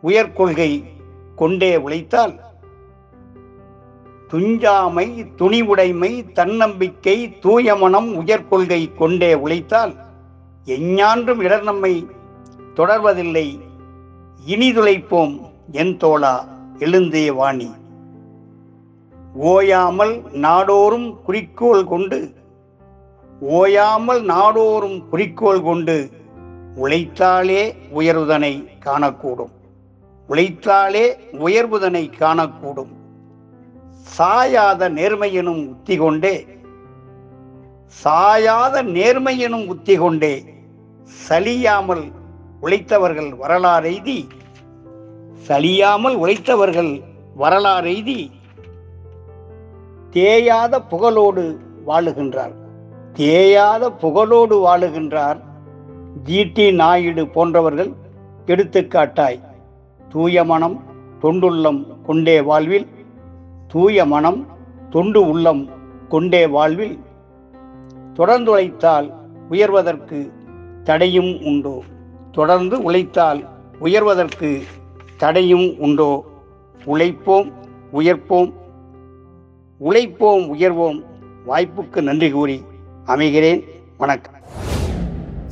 உயர்கொள்கை 0.02 0.70
கொண்டே 1.36 1.70
உழைத்தால் 1.76 2.34
துஞ்சாமை 4.30 5.06
துணிவுடைமை 5.38 6.10
தன்னம்பிக்கை 6.32 7.16
தூய 7.38 7.74
மனம் 7.76 8.08
உயர்கொள்கை 8.20 8.80
கொண்டே 8.94 9.30
உழைத்தால் 9.34 9.92
எஞ்ஞான்றும் 10.66 11.40
இடர் 11.40 11.62
நம்மை 11.62 11.92
தொடர்வதில்லை. 12.76 13.46
இனிதுளைப்போம் 14.46 15.34
என் 15.72 15.94
தோழா 15.96 16.34
எழுந்தே 16.78 17.26
வாணி. 17.34 17.70
ஓயாமல் 19.50 20.14
நாடோறும் 20.46 21.08
குறிக்கோள் 21.22 21.84
கொண்டு 21.84 22.20
ஓயாமல் 23.40 24.22
நாடோறும் 24.22 24.98
குறிக்கோள் 25.08 25.62
கொண்டு 25.62 25.96
உழைத்தாலே 26.76 27.74
உயர்வுதனை 27.94 28.68
காணக்கூடும். 28.84 29.52
உழைத்தாலே 30.28 31.04
உயர்வுதனை 31.32 32.10
காணக்கூடும். 32.18 32.92
சாயாத 34.18 34.88
நேர்மையெனும் 34.88 35.68
உத்தி 35.68 35.96
கொண்டே 35.96 36.46
சாயாத 38.04 38.82
நேர்மையெனும் 38.82 39.66
உத்தி 39.66 39.96
கொண்டே 39.96 40.44
சலியாமல் 41.28 42.12
உழைத்தவர்கள் 42.62 43.30
வரலாறெய்தி 43.42 44.26
சலியாமல் 45.48 46.16
உழைத்தவர்கள் 46.16 47.02
வரலாறெய்தி 47.38 48.30
தேயாத 50.12 50.82
புகழோடு 50.90 51.56
வாழுகின்றார். 51.86 52.54
தேயாத 53.16 53.92
புகழோடு 54.02 54.56
வாழுகின்றார். 54.66 55.38
ஜிடி 56.24 56.74
நாயுடு 56.74 57.28
போன்றவர்கள் 57.28 57.92
எடுத்துக்காட்டாய் 58.46 59.40
தூய 60.08 60.44
மனம் 60.44 60.82
தொண்டுள்ளம் 61.22 62.02
கொண்டே 62.02 62.40
வாழ்வில் 62.40 62.86
தூய 63.68 64.04
மனம் 64.04 64.46
தொண்டு 64.90 65.28
உள்ளம் 65.28 65.68
கொண்டே 66.08 66.46
வாழ்வில். 66.46 66.98
தொடர்ந்து 68.14 68.50
உழைத்தால் 68.50 69.12
உயர்வதற்கு 69.50 70.30
தடையும் 70.84 71.42
உண்டோ? 71.44 71.82
தொடர்ந்து 72.32 72.82
உழைத்தால் 72.82 73.48
உயர்வதற்கு 73.80 74.62
தடையும் 75.16 75.74
உண்டோ? 75.78 76.24
உழைப்போம் 76.86 77.52
உயர்ப்போம் 77.92 78.52
உழைப்போம் 79.80 80.44
உயர்வோம். 80.54 81.04
வாய்ப்புக்கு 81.46 82.02
நன்றி 82.02 82.30
கூறி 82.30 82.62
அமைகிறேன். 83.06 83.64
வணக்கம். 83.98 84.40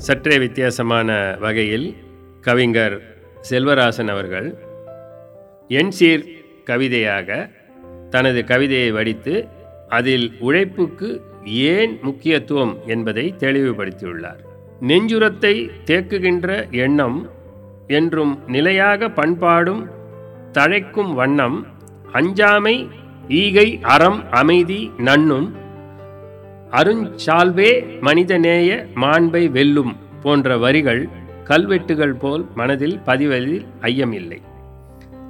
சற்றே 0.07 0.39
வித்தியாசமான 0.39 1.37
வகையில் 1.41 1.97
கவிஞர் 2.41 3.01
செல்வராசன் 3.51 4.09
அவர்கள் 4.09 4.59
என்சீர் 5.69 6.25
கவிதையாக 6.65 7.51
தனது 8.11 8.45
கவிதையை 8.45 8.91
வடித்து 8.91 9.49
அதில் 9.89 10.33
உழைப்புக்கு 10.39 11.23
ஏன் 11.45 11.99
முக்கியத்துவம் 12.03 12.77
என்பதை 12.87 13.35
தெளிவுபடுத்தியுள்ளார். 13.39 14.41
நெஞ்சுரத்தை 14.81 15.71
தேக்குகின்ற 15.85 16.71
எண்ணம் 16.71 17.31
என்றும் 17.87 18.39
நிலையாக 18.47 19.09
பண்பாடும் 19.09 19.91
தழைக்கும் 20.53 21.15
வண்ணம் 21.15 21.67
அஞ்சாமை 22.13 22.89
ஈகை 23.29 23.79
அறம் 23.83 24.31
அமைதி 24.31 24.91
நன்னும் 24.99 25.57
அருஞ்சால்வே 26.71 28.01
மனிதநேய 28.01 28.87
மாண்பை 28.95 29.51
வெல்லும் 29.51 29.97
போன்ற 30.23 30.59
வரிகள் 30.59 31.09
கல்வெட்டுகள் 31.45 32.13
போல் 32.13 32.47
மனதில் 32.55 33.01
பதிவதில் 33.07 33.67
ஐயமில்லை. 33.81 34.39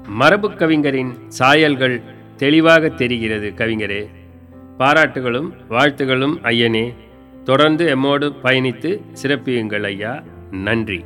மரபு 0.06 0.54
கவிஞரின் 0.54 1.30
சாயல்கள் 1.38 2.02
தெளிவாக 2.36 2.88
தெரிகிறது 2.88 3.52
கவிஞரே. 3.56 4.08
பாராட்டுகளும் 4.78 5.52
வாழ்த்துகளும் 5.70 6.36
ஐயனே. 6.42 6.94
தொடர்ந்து 7.44 7.96
எம்மோடு 7.96 8.32
பயணித்து 8.42 9.00
சிறப்பியுங்கள் 9.22 9.84
ஐயா. 9.84 10.22
நன்றி. 10.50 11.04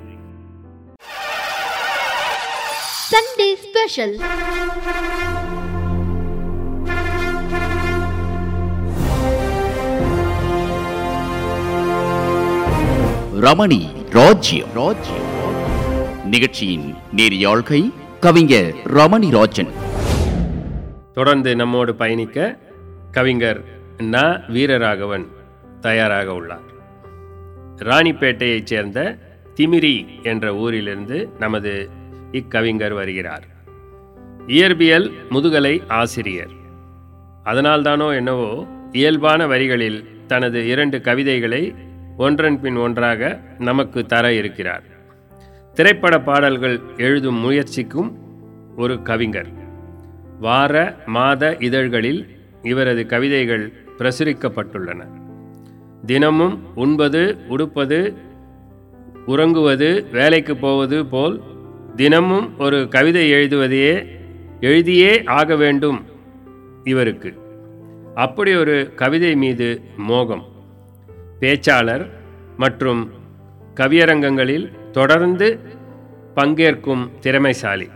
சண்டே 3.13 3.55
ஸ்பெஷல் 3.55 4.17
ரமணி 13.45 13.89
ராஜ்யம். 14.11 14.73
ராஜ்யம் 14.75 15.23
நிகழ்ச்சியின் 16.25 16.95
நேரியாழ்கை 17.17 17.93
கவிஞர் 18.21 18.75
ரமணி 18.85 19.31
ராஜன் 19.31 19.69
தொடர்ந்து 21.13 21.57
நம்மோடு 21.57 21.95
பயணிக்க 21.95 22.59
கவிஞர் 23.11 23.65
ந. 23.99 24.41
வீரராகவன் 24.49 25.27
தயாராக 25.81 26.35
உள்ளார். 26.35 26.61
ராணிப்பேட்டையைச் 27.77 28.65
சேர்ந்த 28.65 29.19
திமிரி 29.57 30.23
என்ற 30.23 30.55
ஊரிலிருந்து 30.55 31.29
நமது 31.39 31.89
இக்கவிஞர் 32.33 32.93
வருகிறார். 32.93 33.45
இயற்பியல் 34.47 35.11
முதுகலை 35.29 35.83
ஆசிரியர். 35.89 36.51
அதனால்தானோ 37.45 38.15
என்னவோ 38.15 38.67
இயல்பான 38.93 39.47
வரிகளில் 39.47 40.05
தனது 40.27 40.67
இரண்டு 40.67 41.01
கவிதைகளை 41.01 41.75
ஒன்றன் 42.17 42.61
பின் 42.61 42.77
ஒன்றாக 42.77 43.41
நமக்கு 43.59 44.07
தர 44.07 44.33
இருக்கிறார். 44.33 44.83
திரைப்பட 45.73 46.21
பாடல்கள் 46.21 46.81
எழுதும் 46.97 47.35
முயற்சிக்கும் 47.35 48.13
ஒரு 48.77 49.03
கவிஞர். 49.03 49.47
வார 50.41 51.03
மாத 51.07 51.57
இதழ்களில் 51.59 52.29
இவரது 52.63 53.07
கவிதைகள் 53.07 53.73
பிரசுரிக்கப்பட்டுள்ளன. 53.99 55.07
தினமும் 56.07 56.75
உண்பது 56.75 57.37
உடுப்பது 57.49 58.15
உறங்குவது 59.27 60.07
வேலைக்கு 60.13 60.57
போவது 60.57 61.07
போல் 61.07 61.43
தினமும் 61.97 62.59
ஒரு 62.59 62.89
கவிதை 62.89 63.33
எழுதுவதையே 63.33 64.07
எழுதியே 64.61 65.27
ஆக 65.27 65.57
வேண்டும் 65.57 66.05
இவருக்கு. 66.85 67.35
அப்படி 68.15 68.55
ஒரு 68.55 68.93
கவிதை 68.95 69.37
மீது 69.37 69.83
மோகம். 69.97 70.53
பேச்சாளர் 71.45 72.11
மற்றும் 72.57 73.11
கவியரங்கங்களில் 73.75 74.91
தொடர்ந்து 74.91 75.59
பங்கேற்கும் 76.37 77.09
திறமைசாலி. 77.21 77.89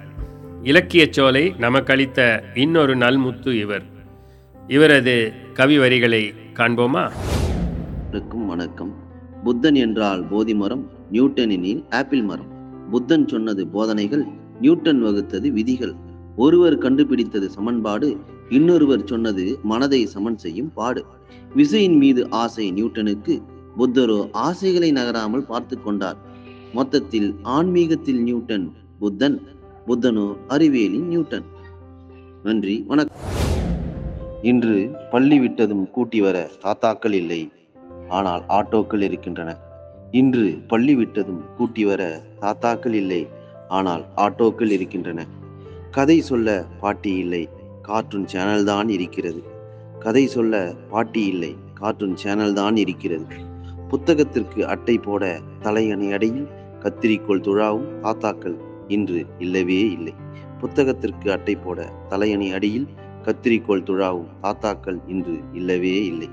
இலக்கியச் 0.62 1.12
சோலை 1.12 1.54
நமக்களித்த 1.58 2.42
இன்னொரு 2.54 2.96
நல்முத்து 2.96 3.60
இவர். 3.60 3.82
இவரது 4.66 5.32
கவி 5.52 5.78
வரிகளை 5.78 6.34
காண்போமா? 6.54 7.10
வணக்கம். 8.46 8.94
புத்தன் 9.44 9.74
என்றால் 9.74 10.26
போதி 10.26 10.54
மரம் 10.54 10.90
நியூட்டன் 11.10 11.84
ஆப்பிள் 11.90 12.22
மரம். 12.22 12.46
புத்தன் 12.90 13.28
சொன்னது 13.28 13.68
போதனைகள் 13.68 14.24
நியூட்டன் 14.60 15.00
வகுத்தது 15.00 15.52
விதிகள். 15.52 15.92
ஒருவர் 16.36 16.78
கண்டுபிடித்தது 16.78 17.50
சமன்பாடு 17.50 18.16
இன்னொருவர் 18.48 19.04
சொன்னது 19.04 19.58
மனதை 19.62 20.06
சமன் 20.06 20.38
செய்யும் 20.38 20.72
பாடு. 20.72 21.04
விசையின் 21.56 21.96
மீது 21.96 22.28
ஆசை 22.30 22.72
நியூட்டனுக்கு 22.72 23.34
புத்தரோ 23.76 24.30
ஆசைகளை 24.32 24.90
நகராமல் 24.92 25.46
பார்த்து 25.46 25.82
கொண்டார். 25.82 26.16
மொத்தத்தில் 26.74 27.34
ஆன்மீகத்தில் 27.42 28.20
நியூட்டன் 28.22 28.66
புத்தன் 28.98 29.40
புத்தனோ 29.86 30.36
அறிவியலின் 30.48 31.08
நியூட்டன். 31.08 31.46
நன்றி 32.42 32.84
வணக்கம். 32.88 33.16
இன்று 34.42 34.76
பள்ளி 35.12 35.38
விட்டதும் 35.38 35.90
கூட்டி 35.90 36.20
வர 36.20 36.50
தாத்தாக்கள் 36.64 37.12
இல்லை 37.12 37.50
ஆனால் 38.08 38.42
ஆட்டோக்கள் 38.48 39.00
இருக்கின்றன. 39.00 39.56
இன்று 40.10 40.46
பள்ளி 40.68 40.94
விட்டதும் 40.94 41.42
கூட்டி 41.56 41.84
வர 41.84 42.22
தாத்தாக்கள் 42.40 42.92
இல்லை 42.92 43.26
ஆனால் 43.68 44.04
ஆட்டோக்கள் 44.16 44.70
இருக்கின்றன. 44.70 45.26
கதை 45.90 46.20
சொல்ல 46.20 46.64
பாட்டி 46.80 47.14
இல்லை 47.16 47.48
கார்ட்டூன் 47.82 48.26
சேனல் 48.26 48.64
தான் 48.64 48.88
இருக்கிறது. 48.88 49.40
கதை 49.98 50.26
சொல்ல 50.26 50.74
பாட்டி 50.90 51.26
இல்லை. 51.26 51.56
கார்ட்டூன் 51.74 52.16
சேனல் 52.16 52.52
தான் 52.52 52.76
இருக்கிறது. 52.76 53.24
புத்தகத்திற்கு 53.90 54.60
அட்டை 54.62 54.98
போட 54.98 55.40
தலையணை 55.60 56.12
அடையும். 56.12 56.48
கத்திரிக்கோள் 56.80 57.44
துழாவும் 57.46 57.88
தாத்தாக்கள் 58.02 58.56
இன்று 58.88 59.26
இல்லவே 59.38 59.90
இல்லை. 59.90 60.14
புத்தகத்திற்கு 60.60 61.28
அட்டை 61.30 61.56
போட 61.56 61.92
தலையணை 62.08 62.52
அடியில் 62.52 62.88
கத்திரிக்கோள் 63.22 63.82
துழாவும் 63.82 64.28
தாத்தாக்கள் 64.42 64.98
இன்று 65.06 65.40
இல்லவே 65.52 66.04
இல்லை. 66.04 66.28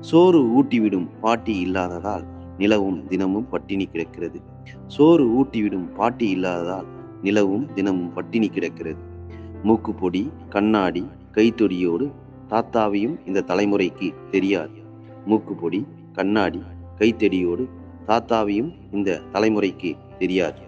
சோறு 0.00 0.40
ஊட்டிவிடும் 0.58 1.08
பாட்டி 1.20 1.54
இல்லாததால் 1.60 2.24
நிலவும் 2.58 3.06
தினமும் 3.06 3.48
பட்டினி 3.48 3.84
கிடக்கிறது. 3.84 4.40
சோறு 4.86 5.24
ஊட்டிவிடும் 5.40 5.92
பாட்டி 5.94 6.28
இல்லாததால் 6.30 6.86
நிலவும் 7.22 7.72
தினமும் 7.74 8.12
பட்டினி 8.12 8.48
கிடக்கிறது. 8.48 9.02
மூக்குப்பொடி 9.62 10.30
கண்ணாடி 10.48 11.06
கைத்தொடியோடு 11.34 12.06
தாத்தாவையும் 12.50 13.16
இந்த 13.26 13.44
தலைமுறைக்கு 13.46 14.14
தெரியாது. 14.30 14.84
மூக்குப்பொடி 15.26 15.86
கண்ணாடி 16.12 16.62
கைத்தடியோடு 16.98 17.68
தாத்தாவையும் 18.06 18.74
இந்த 18.92 19.20
தலைமுறைக்கு 19.32 19.96
தெரியாது. 20.18 20.60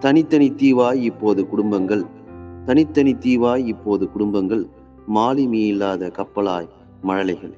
தனித்தனி 0.00 0.50
தீவாய் 0.50 1.02
இப்போது 1.02 1.48
குடும்பங்கள் 1.48 2.04
தனித்தனி 2.64 3.14
தீவாய் 3.14 3.66
இப்போது 3.66 4.10
குடும்பங்கள் 4.10 4.66
மாலுமி 5.14 5.66
இல்லாத 5.66 6.12
கப்பலாய் 6.16 6.68
மழலைகள் 7.02 7.54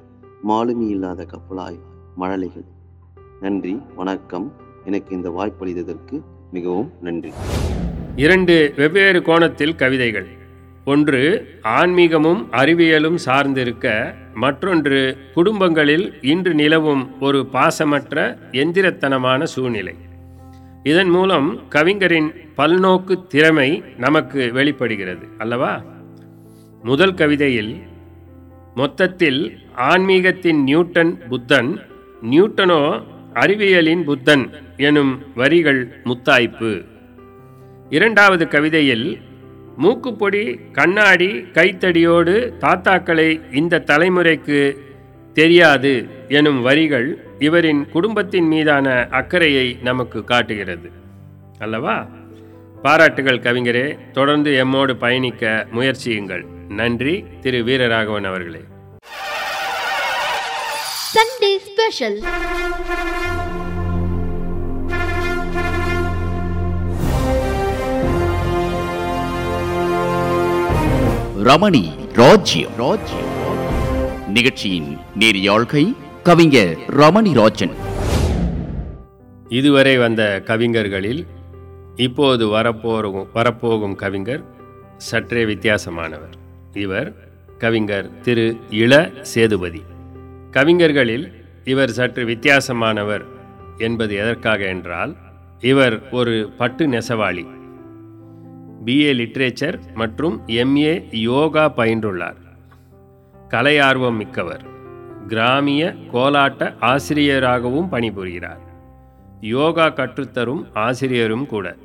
மாலுமி 0.47 0.87
இல்லாத 0.87 1.25
கப்பலாய் 1.25 1.79
மழலைகள். 2.19 2.65
நன்றி 3.41 3.81
வணக்கம். 3.95 4.53
எனக்கு 4.85 5.15
இந்த 5.15 5.29
வாய்ப்பளித்ததற்கு 5.29 6.21
மிகவும் 6.51 6.91
நன்றி. 7.01 7.31
இரண்டு 8.15 8.73
வெவ்வேறு 8.75 9.21
கோணத்தில் 9.21 9.75
கவிதைகள். 9.75 10.27
ஒன்று 10.91 11.21
ஆன்மீகமும் 11.63 12.41
அறிவியலும் 12.51 13.17
சார்ந்திருக்க 13.25 14.15
மற்றொன்று 14.33 15.17
குடும்பங்களில் 15.33 16.13
இன்று 16.21 16.53
நிலவும் 16.53 17.19
ஒரு 17.19 17.47
பாசமற்ற 17.53 18.37
எந்திரத்தனமான 18.51 19.43
சூழ்நிலை. 19.43 19.95
இதன் 20.83 21.09
மூலம் 21.09 21.67
கவிஞரின் 21.69 22.31
பல்நோக்கு 22.57 23.27
திறமை 23.27 23.83
நமக்கு 23.97 24.51
வெளிப்படுகிறது 24.53 25.27
அல்லவா? 25.37 25.83
முதல் 26.83 27.13
கவிதையில் 27.13 27.83
மொத்தத்தில் 28.75 29.59
ஆன்மீகத்தின் 29.77 30.63
நியூட்டன் 30.63 31.17
புத்தன் 31.29 31.79
நியூட்டனோ 32.21 33.03
அறிவியலின் 33.33 34.03
புத்தன் 34.03 34.49
எனும் 34.77 35.23
வரிகள் 35.35 35.81
முத்தாய்ப்பு. 36.05 36.85
இரண்டாவது 37.89 38.47
கவிதையில் 38.47 39.07
மூக்குப்பொடி 39.77 40.59
கண்ணாடி 40.71 41.27
கைத்தடியோடு 41.27 42.53
தாத்தாக்களை 42.59 43.55
இந்த 43.55 43.83
தலைமுறைக்கு 43.87 44.77
தெரியாது 45.33 46.07
எனும் 46.27 46.61
வரிகள் 46.61 47.17
இவரின் 47.39 47.89
குடும்பத்தின் 47.89 48.47
மீதான 48.47 49.07
அக்கறையை 49.11 49.77
நமக்கு 49.81 50.23
காட்டுகிறது. 50.23 50.91
அல்லவா? 51.59 52.07
பாராட்டுகள் 52.81 53.39
கவிஞரே 53.39 54.11
தொடர்ந்து 54.11 54.65
எம்மோடு 54.65 54.93
பயணிக்க 54.93 55.67
முயற்சியுங்கள். 55.71 56.45
நன்றி 56.69 57.25
திரு 57.41 57.63
வீரராகவன் 57.63 58.23
அவர்களே. 58.23 58.61
சண்டே 61.15 61.57
ஸ்பெஷல் 61.57 62.19
ரமணி 71.47 71.91
ராஜ்யம். 72.13 72.71
ராஜ்யம் 72.77 73.25
நிகழ்ச்சியின் 74.27 74.97
நேரியாழ்கை 75.19 75.95
கவிஞர் 76.23 76.77
ரமணி 76.87 77.33
ராஜன். 77.33 77.71
இதுவரை 79.49 79.97
வந்த 79.97 80.41
கவிஞர்களில் 80.45 81.25
இப்போது 81.95 82.47
வரப்போகும் 82.47 83.27
வரப்போகும் 83.33 83.95
கவிஞர் 83.95 84.43
சற்றே 84.97 85.45
வித்தியாசமானவர். 85.45 86.33
இவர் 86.73 87.13
கவிஞர் 87.57 88.19
திரு. 88.19 88.57
இள. 88.69 89.09
சேதுபதி. 89.21 89.81
கவிஞர்களில் 90.51 91.45
இவர் 91.63 91.89
சற்று 91.89 92.25
வித்தியாசமானவர் 92.25 93.25
என்பது 93.77 94.15
எதற்காக 94.15 94.65
என்றால் 94.65 95.15
இவர் 95.59 96.09
ஒரு 96.09 96.53
பட்டு 96.57 96.87
நெசவாளி. 96.87 97.56
பிஏ 98.87 99.13
லிட்ரேச்சர் 99.13 99.79
மற்றும் 99.93 100.41
எம்ஏ 100.47 101.15
யோகா 101.15 101.73
பயின்றுள்ளார். 101.77 102.35
கலை 103.47 103.79
ஆர்வம் 103.79 104.15
மிக்கவர். 104.15 104.65
கிராமிய 105.27 105.95
கோலாட்ட 106.13 106.73
ஆசிரியராகவும் 106.79 107.91
பணிபுரிகிறார். 107.91 108.59
யோகா 109.41 109.89
கற்றுத்தரும் 109.89 110.63
ஆசிரியரும் 110.73 111.45
கூட. 111.45 111.75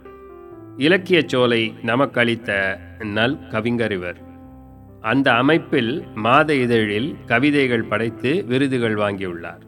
இலக்கியச் 0.76 1.28
சோலை 1.28 1.74
நமக்களித்த 1.82 2.78
நல் 3.04 3.48
கவிஞர் 3.48 3.92
இவர் 3.92 4.16
அந்த 5.00 5.32
அமைப்பில் 5.32 6.04
மாத 6.14 6.54
இதழில் 6.54 7.16
கவிதைகள் 7.26 7.84
படைத்து 7.84 8.44
விருதுகள் 8.44 8.94
வாங்கியுள்ளார். 8.94 9.62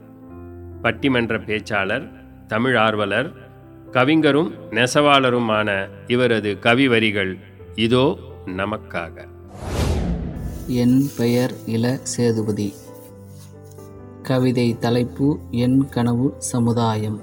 பட்டிமன்ற 0.83 1.39
பேச்சாளர் 1.45 2.09
தமிழ் 2.47 2.75
ஆர்வலர் 2.75 3.44
கவிஞரும் 3.95 4.53
நெசவாளருமான 4.69 5.87
இவரது 6.07 6.59
கவி 6.59 6.87
வரிகள் 6.87 7.37
இதோ 7.75 8.17
நமக்காக. 8.45 9.25
என் 10.67 11.03
பெயர் 11.17 11.53
இள 11.65 11.99
சேதுபதி. 12.03 12.73
கவிதை 14.21 14.75
தலைப்பு 14.79 15.39
என் 15.51 15.89
கனவு 15.89 16.33
சமுதாயம். 16.37 17.21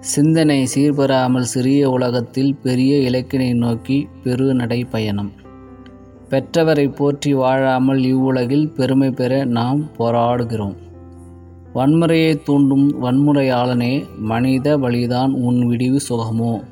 சிந்தனை 0.00 0.68
சீர்பெறாமல் 0.74 1.50
சிறிய 1.54 1.90
உலகத்தில் 1.90 2.56
பெரிய 2.62 3.10
இலக்கினை 3.10 3.54
நோக்கி 3.54 4.08
பெரு 4.22 4.56
பயணம். 4.90 5.32
பெற்றவரை 6.28 6.88
போற்றி 6.88 7.34
வாழாமல் 7.34 8.02
இவ்வுலகில் 8.02 8.70
பெருமை 8.70 9.10
பெற 9.10 9.44
நாம் 9.44 9.90
போராடுகிறோம். 9.98 10.88
வன்முறையை 11.74 12.42
தூண்டும் 12.42 13.02
வன்முறையாளனே 13.02 14.04
மனித 14.18 14.76
வழிதான் 14.76 15.32
உன் 15.32 15.66
விடிவு 15.66 16.00
சுகமோ? 16.08 16.62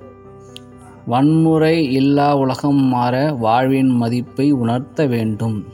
வன்முறை 1.06 1.92
இல்லா 1.92 2.37
உலகம் 2.37 2.82
மாற 2.84 3.32
வாழ்வின் 3.32 3.88
மதிப்பை 3.88 4.50
உணர்த்த 4.50 5.06
வேண்டும். 5.06 5.64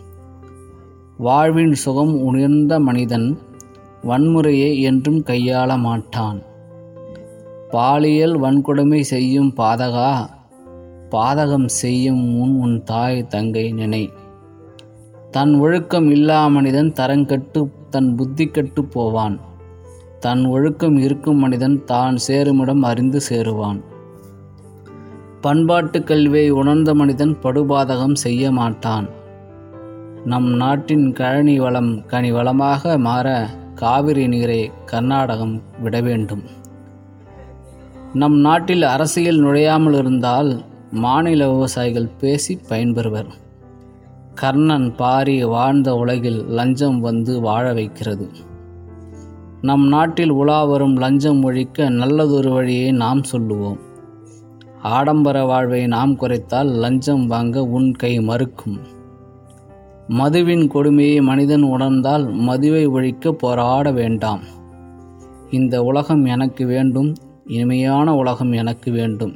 வாழ்வின் 1.16 1.72
சுகம் 1.72 2.20
உணர்ந்த 2.20 2.80
மனிதன் 2.80 3.38
வன்முறையை 4.02 4.80
என்றும் 4.80 5.22
கையாள 5.22 5.78
மாட்டான். 5.78 6.42
பாலியல் 7.70 8.40
வன்கொடுமை 8.40 9.00
செய்யும் 9.00 9.52
பாதகா? 9.56 10.26
பாதகம் 11.10 11.66
செய்யும் 11.66 12.24
முன் 12.24 12.54
உன் 12.54 12.82
தாய் 12.82 13.26
தங்கை 13.26 13.72
நினை. 13.72 14.10
தன் 15.30 15.54
ஒழுக்கம் 15.54 16.10
இல்லா 16.10 16.46
மனிதன் 16.46 16.92
தரங்கட்டு 16.96 17.68
தன் 17.94 18.12
புத்தி 18.16 18.44
கெட்டு 18.46 18.82
போவான். 18.84 19.36
தன் 20.20 20.44
ஒழுக்கம் 20.46 20.96
இருக்கும் 21.06 21.42
மனிதன் 21.44 21.76
தான் 21.84 22.16
சேருமிடம் 22.26 22.82
அறிந்து 22.90 23.20
சேருவான். 23.28 23.80
பண்பாட்டு 25.40 25.98
கல்வியை 26.04 26.50
உணர்ந்த 26.60 26.90
மனிதன் 26.94 27.34
படுபாதகம் 27.42 28.16
செய்ய 28.24 28.52
மாட்டான். 28.52 29.06
நம் 30.24 30.50
நாட்டின் 30.62 31.06
கழனி 31.12 31.56
வளம் 31.58 31.92
கனி 32.06 32.30
வளமாக 32.32 32.98
மாற 33.06 33.28
காவிரி 33.74 34.24
நீரை 34.28 34.60
கர்நாடகம் 34.86 35.56
விட 35.82 35.96
வேண்டும். 36.00 36.44
நம் 38.14 38.38
நாட்டில் 38.46 38.84
அரசியல் 38.94 39.40
நுழையாமல் 39.44 39.96
இருந்தால் 39.98 40.50
மாநில 41.04 41.48
விவசாயிகள் 41.48 42.14
பேசி 42.20 42.54
பயன்பெறுவர். 42.68 43.30
கர்ணன் 44.44 44.94
பாரி 44.94 45.44
வாழ்ந்த 45.44 45.94
உலகில் 45.94 46.44
லஞ்சம் 46.48 47.00
வந்து 47.00 47.40
வாழ 47.40 47.72
வைக்கிறது. 47.72 48.28
நம் 49.60 49.88
நாட்டில் 49.88 50.30
உலா 50.30 50.64
வரும் 50.64 50.96
லஞ்சம் 50.96 51.42
ஒழிக்க 51.42 51.88
நல்லதொரு 51.88 52.50
வழியை 52.50 52.92
நாம் 52.92 53.22
சொல்லுவோம். 53.22 53.78
ஆடம்பர 54.82 55.44
வாழ்வை 55.44 55.86
நாம் 55.86 56.18
குறைத்தால் 56.18 56.66
லஞ்சம் 56.66 57.26
வாங்க 57.26 57.64
உன் 57.64 57.92
கை 57.92 58.20
மறுக்கும். 58.20 58.78
மதுவின் 60.08 60.68
கொடுமையை 60.68 61.20
மனிதன் 61.20 61.62
உணர்ந்தால் 61.62 62.32
மதுவை 62.32 62.86
ஒழிக்க 62.86 63.32
போராட 63.32 63.92
வேண்டாம். 63.92 64.40
இந்த 65.50 65.82
உலகம் 65.82 66.24
எனக்கு 66.24 66.66
வேண்டும் 66.66 67.14
இனிமையான 67.46 68.14
உலகம் 68.14 68.52
எனக்கு 68.52 68.92
வேண்டும். 68.92 69.34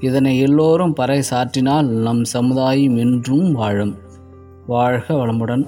இதனை 0.00 0.38
எல்லோரும் 0.38 0.92
பறை 0.92 1.22
சாற்றினால் 1.30 1.86
நம் 1.86 2.24
சமுதாயம் 2.24 2.96
என்றும் 2.96 3.52
வாழும். 3.52 4.01
வாழ்க 4.66 5.14
வளமுடன். 5.14 5.66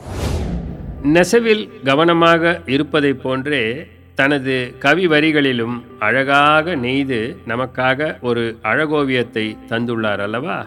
நெசவில் 1.03 1.69
கவனமாக 1.85 2.61
இருப்பதைப் 2.67 3.23
போன்றே 3.23 3.87
தனது 4.15 4.75
கவி 4.79 5.07
வரிகளிலும் 5.07 5.83
அழகாக 5.99 6.77
நெய்து 6.77 7.37
நமக்காக 7.47 8.21
ஒரு 8.21 8.59
அழகோவியத்தை 8.63 9.57
தந்துள்ளார் 9.69 10.21
அல்லவா? 10.21 10.67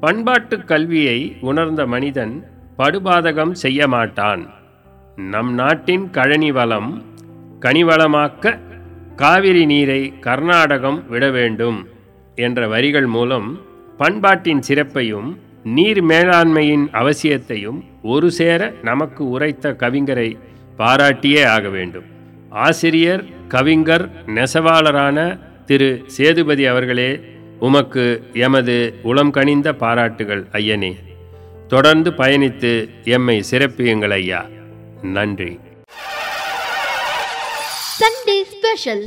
பண்பாட்டு 0.00 0.64
கல்வியை 0.64 1.36
உணர்ந்த 1.40 1.86
மனிதன் 1.86 2.44
படுபாதகம் 2.78 3.52
செய்ய 3.52 3.88
மாட்டான். 3.88 4.46
நம் 5.16 5.54
நாட்டின் 5.54 6.10
கழனி 6.10 6.52
வளம் 6.52 7.02
கனிவளமாக்க 7.60 8.58
காவிரி 9.16 9.66
நீரை 9.66 10.12
கர்நாடகம் 10.20 11.08
விட 11.08 11.30
வேண்டும் 11.30 11.86
என்ற 12.34 12.68
வரிகள் 12.68 13.06
மூலம் 13.06 13.60
பண்பாட்டின் 13.96 14.62
சிறப்பையும் 14.68 15.38
நீர் 15.74 16.04
மேலாண்மையின் 16.04 16.88
அவசியத்தையும் 16.92 17.80
ஒரு 18.02 18.30
சேர 18.30 18.72
நமக்கு 18.82 19.28
உரைத்த 19.28 19.70
கவிஞரை 19.70 20.38
பாராட்டியே 20.78 21.46
ஆக 21.46 21.68
வேண்டும். 21.68 22.04
ஆசிரியர் 22.50 23.24
கவிஞர் 23.48 24.10
நெசவாளரான 24.26 25.38
திரு. 25.66 26.02
சேதுபதி 26.06 26.66
அவர்களே 26.66 27.20
உமக்கு 27.58 28.30
எமது 28.32 28.98
உளம் 29.02 29.30
கனிந்த 29.30 29.72
பாராட்டுகள் 29.72 30.46
ஐயனே. 30.52 30.92
தொடர்ந்து 31.68 32.10
பயணித்து 32.10 32.88
எம்மை 33.04 33.44
சிறப்பியுங்கள் 33.50 34.12
ஐயா. 34.12 34.46
நன்றி. 35.02 35.58
சண்டே 38.00 38.42
ஸ்பெஷல் 38.42 39.06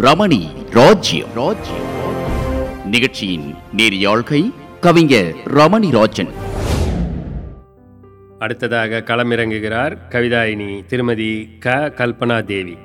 ரமணி 0.00 0.48
ராஜ்யம். 0.70 1.28
ராஜ்யம் 1.34 1.88
நிகழ்ச்சியின் 2.84 3.54
நேரியாழ்கை 3.76 4.52
கவிஞர் 4.80 5.34
ரமணி 5.44 5.90
ராஜன். 5.90 6.28
அடுத்ததாக 8.38 9.02
களமிறங்குகிறார் 9.06 9.98
கவிதாயினி 10.08 10.86
திருமதி 10.86 11.48
க. 11.58 11.92
கல்பனா 11.96 12.44
தேவி. 12.44 12.76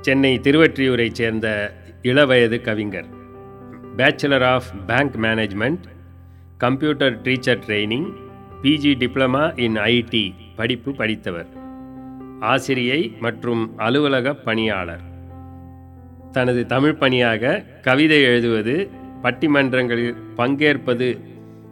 சென்னை 0.00 0.40
திருவற்றியூரைச் 0.42 1.12
சேர்ந்த 1.12 1.74
இளவயது 2.02 2.60
கவிஞர். 2.60 3.06
Bachelor 3.96 4.44
of 4.44 4.64
bank 4.86 5.16
management 5.16 5.82
computer 6.58 7.20
teacher 7.22 7.58
training 7.58 8.12
PG 8.62 8.94
diploma 8.94 9.60
in 9.60 9.76
IT 9.76 10.34
படிப்பு 10.56 10.94
படித்தவர். 10.94 11.46
ஆசிரியை 12.40 13.16
மற்றும் 13.20 13.78
அலுவலக 13.78 14.34
பணியாளர். 14.34 15.12
தனது 16.34 16.66
தமிழ் 16.66 16.94
பணியாக 16.94 17.62
கவிதை 17.82 18.22
எழுதுவது 18.22 18.88
பட்டிமன்றங்களில் 19.22 20.14
பங்கேற்பது 20.36 21.08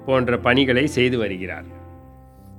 போன்ற 0.06 0.38
பணிகளை 0.38 0.86
செய்து 0.86 1.18
வருகிறார். 1.18 1.64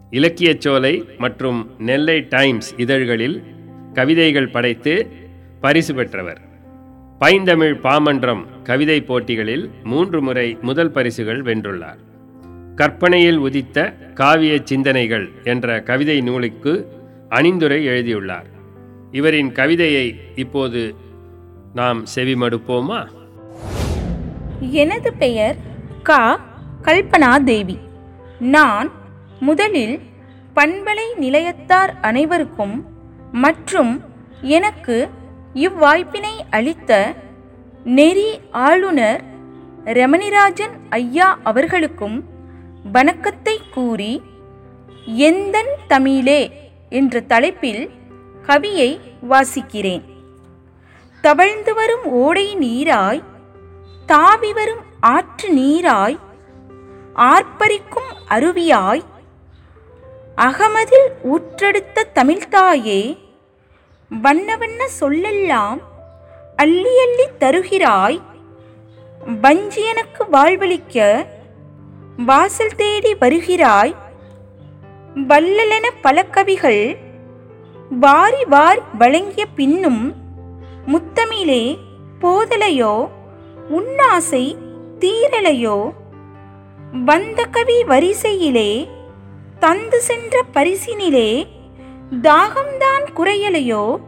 இலக்கியச் 0.10 0.62
சோலை 0.62 0.94
மற்றும் 1.18 1.60
நெல்லை 1.80 2.18
டைம்ஸ் 2.28 2.74
இதழ்களில் 2.78 3.38
கவிதைகள் 3.94 4.48
படைத்து 4.48 4.94
பரிசு 5.62 5.96
பெற்றவர். 5.96 6.42
பைந்தமிழ் 7.20 7.78
பாமன்றம் 7.84 8.44
கவிதை 8.64 9.02
போட்டிகளில் 9.02 9.70
மூன்று 9.84 10.22
முறை 10.22 10.58
முதல் 10.62 10.92
பரிசுகள் 10.92 11.42
வென்றுள்ளார். 11.42 12.02
கற்பனையில் 12.76 13.38
உதித்த 13.38 13.96
காவிய 14.14 14.60
சிந்தனைகள் 14.64 15.28
என்ற 15.44 15.82
கவிதை 15.82 16.22
நூலுக்கு 16.22 16.74
அணிந்துரை 17.30 17.80
எழுதியுள்ளார். 17.84 18.50
இவரின் 19.12 19.52
கவிதையை 19.52 20.06
இப்போது 20.36 20.82
நாம் 21.74 22.06
செவிமடுப்போமா 22.16 23.08
எனது 24.72 25.14
பெயர் 25.14 25.56
கா. 26.04 26.40
கல்பனா 26.82 27.44
தேவி 27.44 27.78
நான் 28.40 28.92
முதலில் 29.40 30.00
பண்பலை 30.56 31.06
நிலையத்தார் 31.20 31.92
அனைவருக்கும் 32.02 32.86
மற்றும் 33.32 34.02
எனக்கு 34.42 35.10
இவ்வாய்ப்பினை 35.54 36.40
அளித்த 36.50 37.14
நெறி 37.84 38.40
ஆளுநர் 38.52 39.24
ரமணிராஜன் 39.86 40.76
ஐயா 40.90 41.40
அவர்களுக்கும் 41.44 42.24
வணக்கத்தை 42.92 43.62
கூறி 43.72 44.22
எந்தன் 45.06 45.74
தமிழே 45.88 46.52
என்ற 46.90 47.20
தலைப்பில் 47.20 47.90
கவியை 48.48 49.00
வாசிக்கிறேன். 49.30 50.13
தவழ்ந்து 51.24 51.74
வரும் 51.74 52.06
ஓடை 52.20 52.48
நீராய் 52.56 53.22
தாவி 54.06 54.52
வரும் 54.54 54.84
ஆற்று 55.08 55.48
நீராய் 55.54 56.18
ஆர்ப்பரிக்கும் 57.26 58.12
அருவியாய் 58.28 59.04
அகமதில் 60.38 61.10
ஊற்றெடுத்த 61.32 62.06
தமிழ்தாயே 62.16 63.02
வண்ண 64.12 64.56
வண்ண 64.58 64.82
சொல்லெல்லாம் 65.00 65.80
அள்ளி 66.56 66.94
அள்ளி 66.98 67.28
தருகிறாய் 67.40 68.20
வஞ்சி 69.42 69.82
எனக்கு 69.84 70.24
வாழ்வளிக்க 70.32 70.98
வாசல் 72.26 72.76
தேடி 72.76 73.12
வருகிறாய் 73.20 73.94
வள்ளலென 75.30 75.86
பல 76.02 76.24
கவிகள் 76.28 76.84
வாரி 78.00 78.44
வாரி 78.46 78.82
வழங்கிய 78.98 79.46
பின்னும் 79.56 80.04
முத்தமிழே 80.88 81.78
போதலையோ 82.22 83.10
உன்னாசை 83.70 84.56
தீரலையோ? 85.00 85.92
வந்த 87.06 87.44
கவி 87.46 87.84
வரிசையிலே 87.84 88.88
தந்து 89.60 90.02
சென்ற 90.02 90.44
பரிசினிலே 90.54 91.48
தாகம்தான் 92.22 93.06
குறையலையோ 93.16 94.00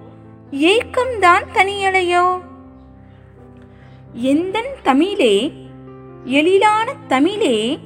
ஏக்கம்தான் 0.51 1.45
தனியலையோ 1.53 2.39
எந்தன் 4.13 4.73
தமிழே 4.83 5.53
எழிலான 6.25 6.95
தமிழே 7.07 7.79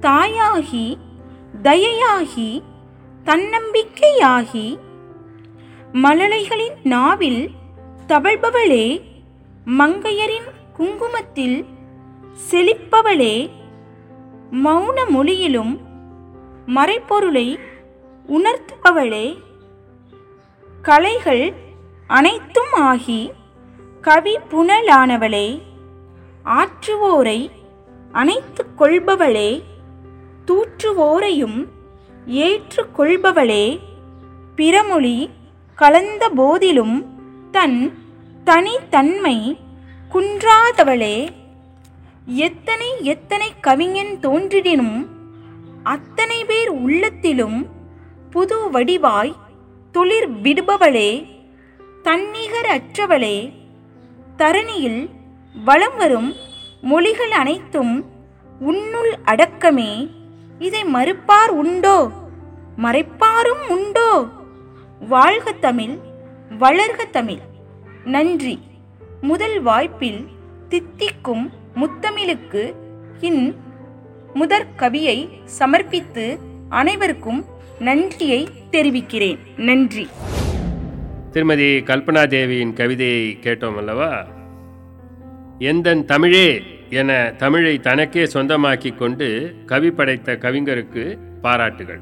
தாயாகி 0.00 0.98
தயையாகி 1.62 2.62
தன்னம்பிக்கையாகி 3.24 4.78
மழலைகளின் 5.92 6.78
நாவில் 6.82 7.50
தவழ்பவளே 8.12 8.84
மங்கையரின் 9.78 10.48
குங்குமத்தில் 10.76 11.58
செழிப்பவளே 12.48 13.34
மௌன 14.64 14.98
மொழியிலும் 15.10 15.72
மறைப்பொருளை 16.68 17.46
உணர்த்துபவளே 18.28 19.26
கலைகள் 20.84 21.44
அனைத்தும் 22.10 22.74
ஆகி 22.82 23.20
கவி 24.04 24.34
புனலானவளே 24.50 25.48
ஆற்றுவோரை 26.54 27.38
அணைத்து 28.12 28.62
கொள்பவளே 28.78 29.50
தூற்றுவோரையும் 30.48 31.58
ஏற்றுக்கொள்பவளே 32.42 33.64
பிறமொழி 34.58 35.16
கலந்த 35.78 36.24
போதிலும் 36.36 36.96
தன் 37.50 37.78
தனித்தன்மை 38.44 39.58
குன்றாதவளே 40.12 41.28
எத்தனை 42.26 43.02
எத்தனை 43.02 43.52
கவிஞன் 43.60 44.18
தோன்றிடினும் 44.22 45.06
அத்தனை 45.82 46.44
பேர் 46.44 46.68
உள்ளத்திலும் 46.68 47.66
புது 48.30 48.70
வடிவாய் 48.70 49.34
துளிர் 49.92 50.30
விடுபவளே 50.42 51.26
தன்னிகர் 52.02 52.66
அற்றவளே. 52.66 53.52
தரணியில் 54.36 55.10
வலம் 55.64 55.96
வரும் 55.96 56.34
மொழிகள் 56.80 57.30
அனைத்தும் 57.30 58.04
உன்னுள் 58.58 59.16
அடக்கமே 59.24 60.10
இதை 60.58 60.84
மறுப்பார் 60.84 61.48
உண்டோ? 61.48 62.10
மறைப்பாரும் 62.76 63.68
உண்டோ? 63.68 64.26
வாழ்க 65.08 65.52
தமிழ் 65.52 65.96
வளர்க 66.58 67.10
தமிழ். 67.10 67.50
நன்றி. 68.04 68.62
முதல் 69.20 69.62
வாய்ப்பில் 69.62 70.26
தித்திக்கும் 70.68 71.50
முத்தமிழுக்கு 71.74 72.74
இன் 73.20 73.56
முதற் 74.34 74.66
கவியை 74.76 75.28
சமர்ப்பித்து 75.58 76.38
அனைவருக்கும் 76.68 77.44
நன்றியை 77.78 78.48
தெரிவிக்கிறேன். 78.70 79.38
நன்றி. 79.56 80.08
திருமதி 81.30 81.78
கல்பனா 81.78 82.26
தேவியின் 82.26 82.72
கவிதையை 82.72 83.38
கேட்டோம் 83.42 83.76
அல்லவா? 83.76 84.26
எந்தன் 85.58 86.04
தமிழே 86.04 86.62
என 86.90 87.32
தமிழை 87.36 87.80
தனக்கே 87.80 88.24
சொந்தமாக்கி 88.24 88.96
கொண்டு 88.96 89.54
கவி 89.66 89.90
படைத்த 89.90 90.32
கவிஞருக்கு 90.32 91.18
பாராட்டுகள். 91.42 92.00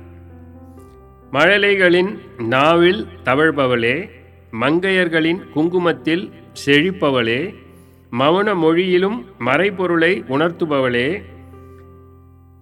மழலைகளின் 1.30 2.18
நாவில் 2.38 3.06
தவழ்பவளே 3.24 4.10
மங்கையர்களின் 4.52 5.40
குங்குமத்தில் 5.54 6.30
செழிப்பவளே 6.64 7.54
மௌன 8.12 8.56
மொழியிலும் 8.56 9.24
மறைபொருளை 9.46 10.22
உணர்த்துபவளே 10.28 11.22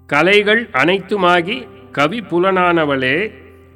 கலைகள் 0.06 0.68
அனைத்துமாகி 0.72 1.66
கவி 1.92 2.20
புலனானவளே 2.20 3.30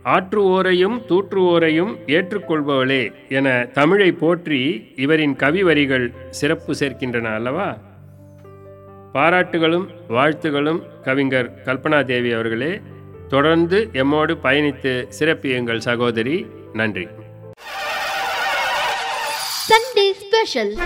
ஆற்றுவோரையும் 0.05 1.01
தூற்றுவோரையும் 1.09 1.96
ஏற்றுக்கொள்பவளே 2.07 3.12
என 3.29 3.68
தமிழை 3.72 4.12
போற்றி 4.12 4.92
இவரின் 4.96 5.37
கவி 5.37 5.62
வரிகள் 5.62 6.12
சிறப்பு 6.31 6.72
சேர்க்கின்றன 6.72 7.35
அல்லவா? 7.35 7.79
பாராட்டுகளும் 9.14 9.88
வாழ்த்துகளும் 10.09 10.83
கவிஞர் 11.03 11.62
கல்பனா 11.64 12.05
தேவி 12.05 12.33
அவர்களே. 12.33 12.81
தொடர்ந்து 13.29 13.88
எம்மோடு 13.92 14.37
பயணித்து 14.42 15.09
சிறப்பியுங்கள் 15.20 15.79
சகோதரி. 15.79 16.46
நன்றி. 16.72 17.09
Sunday 19.92 20.12
Special. 20.12 20.78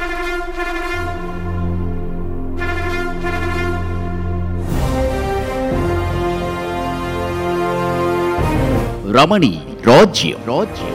ரமணி 9.12 9.59
ராஜ்யம். 9.83 10.38
ராஜ்யம் 10.47 10.95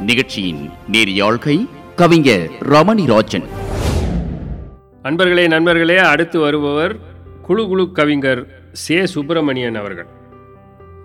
நிகழ்ச்சியின் 0.00 0.70
நேரியாழ்கை 0.92 1.68
கவிஞர் 1.96 2.50
ரமணி 2.60 3.06
ராஜன். 3.06 3.44
அன்பர்களே 5.02 5.46
நண்பர்களே 5.48 5.96
அடுத்து 5.96 6.38
வருபவர் 6.38 6.96
குழு 7.42 7.66
குழு 7.66 7.92
கவிஞர் 7.92 8.46
சே. 8.72 9.06
சுப்பிரமணியன் 9.06 9.74
அவர்கள். 9.74 10.06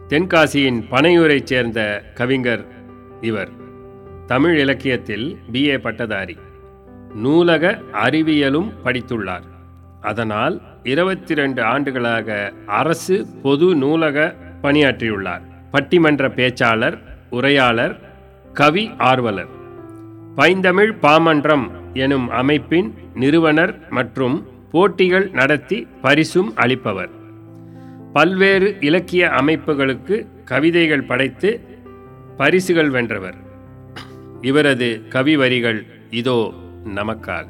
தென்காசியின் 0.07 0.83
பனையூரைச் 0.91 1.45
சேர்ந்த 1.45 2.03
கவிஞர் 2.13 2.67
இவர். 3.21 3.63
தமிழ் 4.27 4.59
இலக்கியத்தில் 4.59 5.37
பிஏ 5.51 5.77
பட்டதாரி. 5.77 6.37
நூலக 7.15 7.79
அறிவியலும் 7.93 8.71
படித்துள்ளார். 8.83 9.43
அதனால் 10.01 10.61
இருபத்தி 10.83 11.35
ரெண்டு 11.35 11.63
ஆண்டுகளாக 11.63 12.53
அரசு 12.65 13.27
பொது 13.43 13.75
நூலக 13.75 14.35
பணியாற்றியுள்ளார். 14.61 15.41
பட்டிமன்ற 15.71 16.29
பேச்சாளர் 16.29 16.97
உரையாளர் 17.29 17.99
கவி 18.53 18.91
ஆர்வலர். 18.97 19.47
பைந்தமிழ் 20.35 20.95
பாமன்றம் 21.01 21.71
எனும் 21.93 22.29
அமைப்பின் 22.29 22.93
நிறுவனர் 23.15 23.89
மற்றும் 23.89 24.47
போட்டிகள் 24.71 25.29
நடத்தி 25.29 25.87
பரிசும் 26.01 26.53
அளிப்பவர். 26.55 27.09
பல்வேறு 28.13 28.77
இலக்கிய 28.79 29.27
அமைப்புகளுக்கு 29.27 30.27
கவிதைகள் 30.45 31.01
படைத்து 31.01 31.61
பரிசுகள் 32.37 32.89
வென்றவர். 32.89 33.43
இவரது 34.49 34.87
கவி 35.09 35.33
வரிகள் 35.37 35.79
இதோ 36.19 36.37
நமக்காக. 36.95 37.45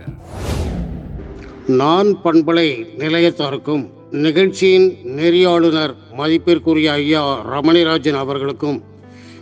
நான் 1.80 2.10
பண்பலை 2.24 2.68
நிலையத்தாருக்கும் 2.98 3.84
நிகழ்ச்சியின் 4.26 4.88
நெறியாளுநர் 5.18 5.94
மதிப்பிற்குரிய 6.18 6.92
ஐயா 6.92 7.24
ரமணிராஜன் 7.52 8.20
அவர்களுக்கும் 8.24 8.78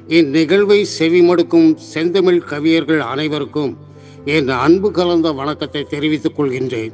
இந்நிகழ்வை 0.07 0.79
செவிமடுக்கும் 0.99 1.69
செந்தமிழ் 1.93 2.41
கவியர்கள் 2.49 3.03
அனைவருக்கும் 3.13 3.77
என் 4.25 4.49
அன்பு 4.65 4.91
கலந்த 4.91 5.31
வணக்கத்தை 5.31 5.83
தெரிவித்துக் 5.83 6.37
கொள்கின்றேன். 6.39 6.93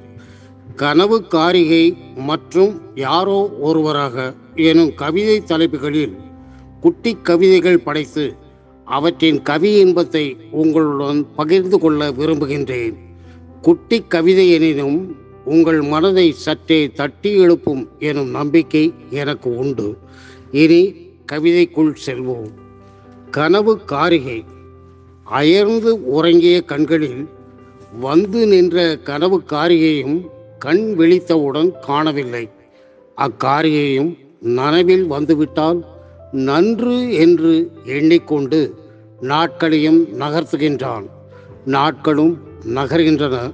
கனவு 0.76 1.17
காரிகை 1.28 1.86
மற்றும் 2.30 2.74
யாரோ 2.95 3.39
ஒருவராக 3.60 4.34
எனும் 4.56 4.93
கவிதை 4.93 5.43
தலைப்புகளில் 5.43 6.15
குட்டி 6.82 7.17
கவிதைகள் 7.24 7.86
படைத்து 7.88 8.26
அவற்றின் 8.89 9.41
கவி 9.41 9.71
இன்பத்தை 9.73 10.38
உங்களுடன் 10.52 11.19
பகிர்ந்து 11.36 11.80
கொள்ள 11.80 12.12
விரும்புகின்றேன். 12.12 12.95
குட்டி 13.62 13.97
கவிதை 14.08 14.52
எனினும் 14.52 15.15
உங்கள் 15.45 15.82
மனதை 15.82 16.32
சற்றே 16.32 16.80
தட்டி 16.89 17.32
எழுப்பும் 17.38 17.84
எனும் 17.99 18.30
நம்பிக்கை 18.30 18.93
எனக்கு 19.10 19.49
உண்டு. 19.56 19.97
இனி 20.52 20.82
கவிதைக்குள் 21.32 21.93
செல்வோம். 22.06 22.49
கனவு 23.32 23.73
காரிகை. 23.84 24.43
அயர்ந்து 25.23 25.91
உறங்கிய 26.06 26.62
கண்களில் 26.62 27.30
வந்து 27.99 28.47
நின்ற 28.47 28.97
கனவு 28.97 29.43
காரிகையும் 29.52 30.17
கண் 30.60 30.95
விழித்தவுடன் 30.97 31.71
காணவில்லை. 31.80 32.49
அக்காரிகையும் 33.17 34.12
நனவில் 34.39 35.08
வந்துவிட்டால் 35.08 35.80
நன்று 36.32 37.13
என்று 37.13 37.72
எண்ணிக்கொண்டு 37.86 38.76
நாட்களையும் 39.20 40.08
நகர்த்துகின்றான். 40.08 41.06
நாட்களும் 41.65 42.40
நகர்கின்றன. 42.65 43.54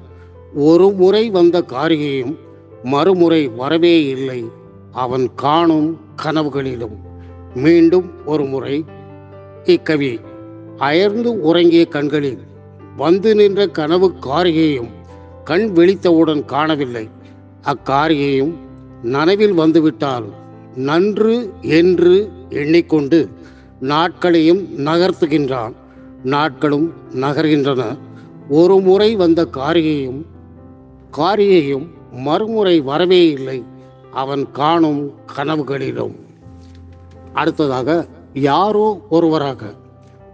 ஒரு 0.53 0.91
முறை 0.91 1.29
வந்த 1.29 1.61
காரிகையும் 1.61 2.37
மறுமுறை 2.83 3.47
வரவே 3.47 4.05
இல்லை. 4.05 4.45
அவன் 4.91 5.29
காணும் 5.35 5.99
கனவுகளிலும் 6.23 6.97
மீண்டும் 7.55 8.11
ஒரு 8.25 8.45
முறை 8.45 8.85
இக்கவி 9.63 10.19
அயர்ந்து 10.77 11.41
உறங்கிய 11.41 11.85
கண்களில் 11.85 12.39
வந்து 12.97 13.35
நின்ற 13.35 13.67
கனவு 13.67 14.13
காரிகையும் 14.21 14.89
கண் 15.43 15.71
விழித்தவுடன் 15.75 16.45
காணவில்லை. 16.45 17.09
அக்காரிகையும் 17.61 18.53
நனவில் 19.03 19.53
வந்துவிட்டால் 19.53 20.25
நன்று 20.75 21.53
என்று 21.61 22.31
எண்ணிக்கொண்டு 22.49 23.29
நாட்களையும் 23.79 24.67
நகர்த்துகின்றான். 24.77 25.73
நாட்களும் 26.23 26.93
நகர்கின்றன. 27.13 27.97
ஒரு 28.49 28.79
முறை 28.79 29.15
வந்த 29.15 29.45
காரியையும் 29.45 30.25
காரியையும் 31.17 31.87
மறுமுறை 32.11 32.81
வரவே 32.81 33.29
இல்லை. 33.29 33.63
அவன் 34.11 34.51
காணும் 34.51 35.13
கனவுகளிலும். 35.35 36.15
அடுத்ததாக 37.33 38.07
யாரோ 38.33 39.01
ஒருவராக 39.09 39.73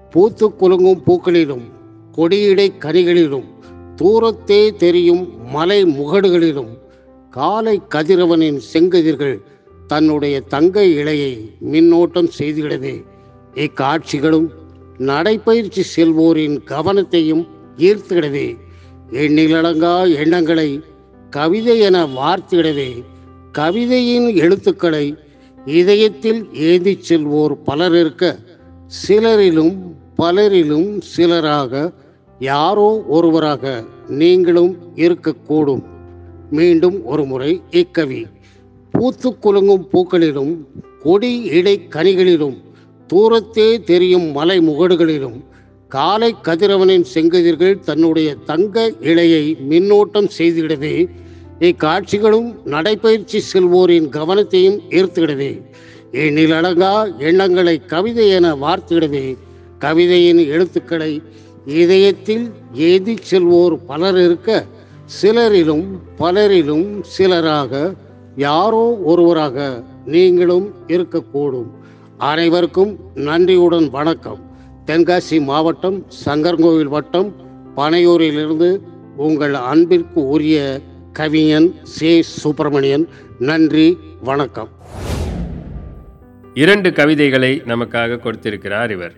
பூத்து 0.09 0.55
குலுங்கும் 0.55 1.01
பூக்களிலும் 1.07 1.71
கொடியிடை 2.15 2.71
கனிகளிலும் 2.79 3.45
தூரத்தே 3.95 4.75
தெரியும் 4.75 5.45
மலை 5.45 5.83
முகடுகளிலும் 5.83 6.77
காலை 7.29 7.81
கதிரவனின் 7.93 8.59
செங்கதிர்கள் 8.73 9.41
தன்னுடைய 9.91 10.35
தங்க 10.53 10.83
இழையை 10.99 11.31
மின்னோட்டம் 11.71 12.29
செய்திடவே 12.39 12.93
இக்காட்சிகளும் 13.55 14.47
நடைபயிற்சி 14.97 15.83
செல்வோரின் 15.95 16.55
கவனத்தையும் 16.65 17.43
ஈர்த்திடவே 17.77 18.47
எண்ணிலடங்கா 19.23 19.93
எண்ணங்களை 20.15 20.69
கவிதை 21.29 21.75
என 21.79 22.05
வார்த்திடவே 22.17 22.89
கவிதையின் 23.51 24.27
எழுத்துக்களை 24.35 25.05
இதயத்தில் 25.65 26.41
ஏந்தி 26.53 26.93
செல்வோர் 27.09 27.55
பலர் 27.63 27.95
இருக்க 27.99 28.25
சிலரிலும் 29.01 29.75
பலரிலும் 30.17 30.89
சிலராக 31.15 31.73
யாரோ 32.39 32.89
ஒருவராக 33.07 33.83
நீங்களும் 34.21 34.73
இருக்கக்கூடும். 34.95 35.83
மீண்டும் 36.51 36.97
ஒருமுறை 37.05 37.51
இக்கவி. 37.71 38.21
பூத்து 38.93 39.29
குலுங்கும் 39.35 39.85
பூக்களிலும் 39.91 40.53
கொடி 41.03 41.31
இடை 41.49 41.75
கனிகளிலும் 41.89 42.57
தூரத்தே 43.09 43.69
தெரியும் 43.85 44.27
மலை 44.31 44.57
முகடுகளிலும் 44.59 45.37
காலை 45.91 46.29
கதிரவனின் 46.43 47.05
செங்கதிர்கள் 47.13 47.81
தன்னுடைய 47.81 48.29
தங்க 48.45 48.75
இழையை 49.01 49.43
மின்னோட்டம் 49.69 50.29
செய்திடவே 50.37 50.93
இக்காட்சிகளும் 51.61 52.49
நடைபயிற்சி 52.65 53.39
செல்வோரின் 53.49 54.07
கவனத்தையும் 54.09 54.77
ஈர்த்திடவே 54.91 55.51
எண்ணிலடங்கா 56.17 56.93
எண்ணங்களை 57.19 57.75
கவிதை 57.85 58.27
என 58.29 58.53
வார்த்திடவே 58.55 59.25
கவிதையின் 59.79 60.41
எழுத்துக்களை 60.47 61.11
இதயத்தில் 61.75 62.45
ஏதி 62.85 63.15
செல்வோர் 63.29 63.75
பலர் 63.85 64.19
இருக்க 64.19 64.49
சிலரிலும் 65.13 65.85
பலரிலும் 66.19 66.87
சிலராக 67.17 67.71
யாரோ 68.35 68.99
ஒருவராக 69.03 69.83
நீங்களும் 70.05 70.73
இருக்கக்கூடும். 70.87 71.71
அனைவருக்கும் 72.17 72.99
நன்றியுடன் 73.15 73.89
வணக்கம். 73.89 74.39
தென்காசி 74.85 75.41
மாவட்டம் 75.41 76.05
சங்கர்கோவில் 76.25 76.85
வட்டம் 76.85 77.35
பனையூரிலிருந்து 77.75 78.79
உங்கள் 79.17 79.53
அன்பிற்கு 79.53 80.27
உரிய 80.27 80.81
கவிஞன் 81.13 81.75
சே. 81.83 82.21
சுப்பிரமணியன் 82.21 83.07
நன்றி 83.39 83.97
வணக்கம். 84.23 84.69
இரண்டு 86.53 86.93
கவிதைகளை 86.93 87.61
நமக்காக 87.65 88.19
கொடுத்திருக்கிறார் 88.19 88.91
இவர். 88.91 89.13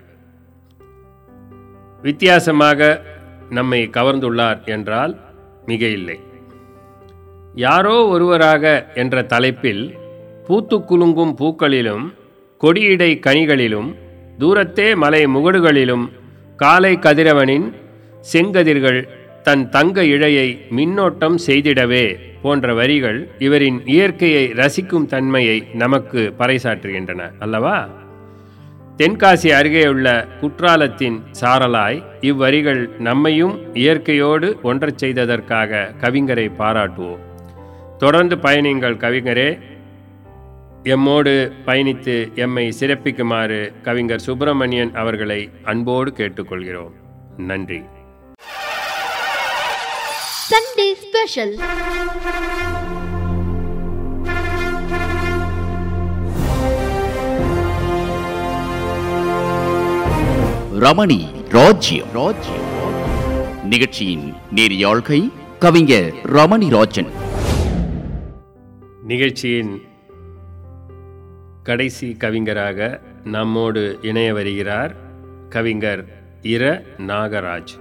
வித்தியாசமாக 2.01 3.01
நம்மை 3.49 3.89
கவர்ந்துள்ளார் 3.91 4.65
என்றால் 4.65 5.19
மிக 5.65 5.85
இல்லை 5.85 6.19
யாரோ 7.55 8.05
ஒருவராக 8.05 8.87
என்ற 8.93 9.23
தலைப்பில் 9.23 9.97
பூத்து 10.47 10.77
குலுங்கும் 10.79 11.35
பூக்களிலும் 11.39 12.13
கொடியிடை 12.61 13.19
கனிகளிலும் 13.19 13.95
தூரத்தே 14.39 14.95
மலை 14.95 15.25
முகடுகளிலும் 15.25 16.09
காலை 16.55 16.97
கதிரவனின் 16.97 17.73
செங்கதிர்கள் 18.19 19.07
தன் 19.43 19.69
தங்க 19.69 20.01
இழையை 20.01 20.59
மின்னோட்டம் 20.75 21.37
செய்திடவே 21.47 22.15
போன்ற 22.41 22.73
வரிகள் 22.73 23.29
இவரின் 23.37 23.81
இயற்கையை 23.85 24.53
ரசிக்கும் 24.53 25.05
தன்மையை 25.05 25.67
நமக்கு 25.73 26.33
பறைசாற்றுகின்றன 26.39 27.31
அல்லவா? 27.39 27.89
தென்காசி 28.97 29.49
அருகேயுள்ள 29.49 30.25
குற்றாலத்தின் 30.41 31.19
சாரலாய் 31.41 32.03
இவ்வரிகள் 32.21 32.97
நம்மையும் 32.99 33.73
இயற்கையோடு 33.73 34.57
ஒன்றச் 34.63 34.97
செய்ததற்காக 34.97 35.91
கவிஞரை 36.01 36.51
பாராட்டுவோம். 36.57 37.31
தொடர்ந்து 38.03 38.35
பயணிங்கள் 38.35 38.97
கவிஞரே. 38.97 39.59
எம்மோடு 40.83 41.51
பயணித்து 41.65 42.33
எம்மை 42.33 42.73
சிறப்பிக்குமாறு 42.79 43.81
கவிஞர் 43.81 44.19
சுப்பிரமணியன் 44.19 44.95
அவர்களை 44.95 45.49
அன்போடு 45.63 46.13
கேட்டுக்கொள்கிறோம். 46.17 46.91
நன்றி. 47.37 47.81
Sunday 50.49 50.91
Special. 51.03 51.59
ரமணி 60.79 61.31
ராஜ்யம். 61.49 62.07
ராஜ்யம் 62.13 62.71
நிகழ்ச்சியின் 63.63 64.33
நேரியாழ்கை 64.55 65.31
கவிஞர் 65.59 66.13
ரமணி 66.23 66.69
ராஜன். 66.69 67.22
நிகழ்ச்சியின் 69.13 69.81
கடைசி 71.63 72.07
கவிஞராக 72.13 73.01
நம்மோடு 73.23 73.99
இணைய 74.01 74.33
வருகிறார் 74.33 74.95
கவிஞர் 75.49 76.05
இர 76.41 76.63
நாகராஜ் 76.97 77.73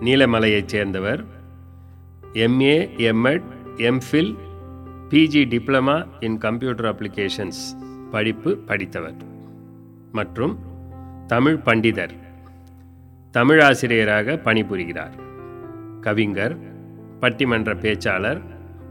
நீலமலையைச் 0.00 0.66
சேர்ந்தவர். 0.66 1.24
MA 2.32 2.76
MEd 2.96 3.48
MPhil 3.76 4.36
PG 5.10 5.42
diploma 5.54 6.06
in 6.20 6.38
computer 6.38 6.94
applications 6.94 7.62
படிப்பு 8.10 8.56
படித்தவர் 8.56 9.16
மற்றும் 10.12 10.58
தமிழ் 11.26 11.60
பண்டிதர் 11.64 12.14
தமிழாசிரியராக 13.30 14.36
பணிபுரிகிறார். 14.44 15.16
கவிஞர் 16.00 16.56
பட்டிமன்ற 17.20 17.74
பேச்சாளர் 17.84 18.42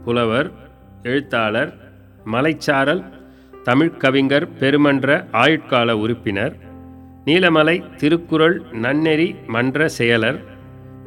புலவர் 0.04 0.68
எழுத்தாளர் 1.04 1.70
மலைச்சாரல் 2.26 3.02
தமிழ் 3.64 3.96
கவிஞர் 3.96 4.46
பெருமன்ற 4.60 5.08
ஆயுட்கால 5.32 5.90
உறுப்பினர் 6.00 6.54
நீலமலை 7.24 7.76
திருக்குறள் 7.96 8.56
நன்னெறி 8.82 9.28
மன்ற 9.46 9.88
செயலர் 9.98 10.38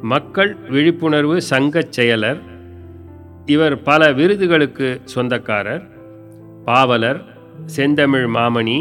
மக்கள் 0.02 0.52
விழிப்புணர்வு 0.68 1.36
சங்கச் 1.50 1.94
செயலர் 1.96 2.40
இவர் 3.46 3.76
பல 3.82 4.10
விருதுகளுக்கு 4.12 4.88
சொந்தக்காரர் 5.04 5.84
பாவலர் 6.64 7.20
செந்தமிழ் 7.66 8.28
மாமணி 8.28 8.78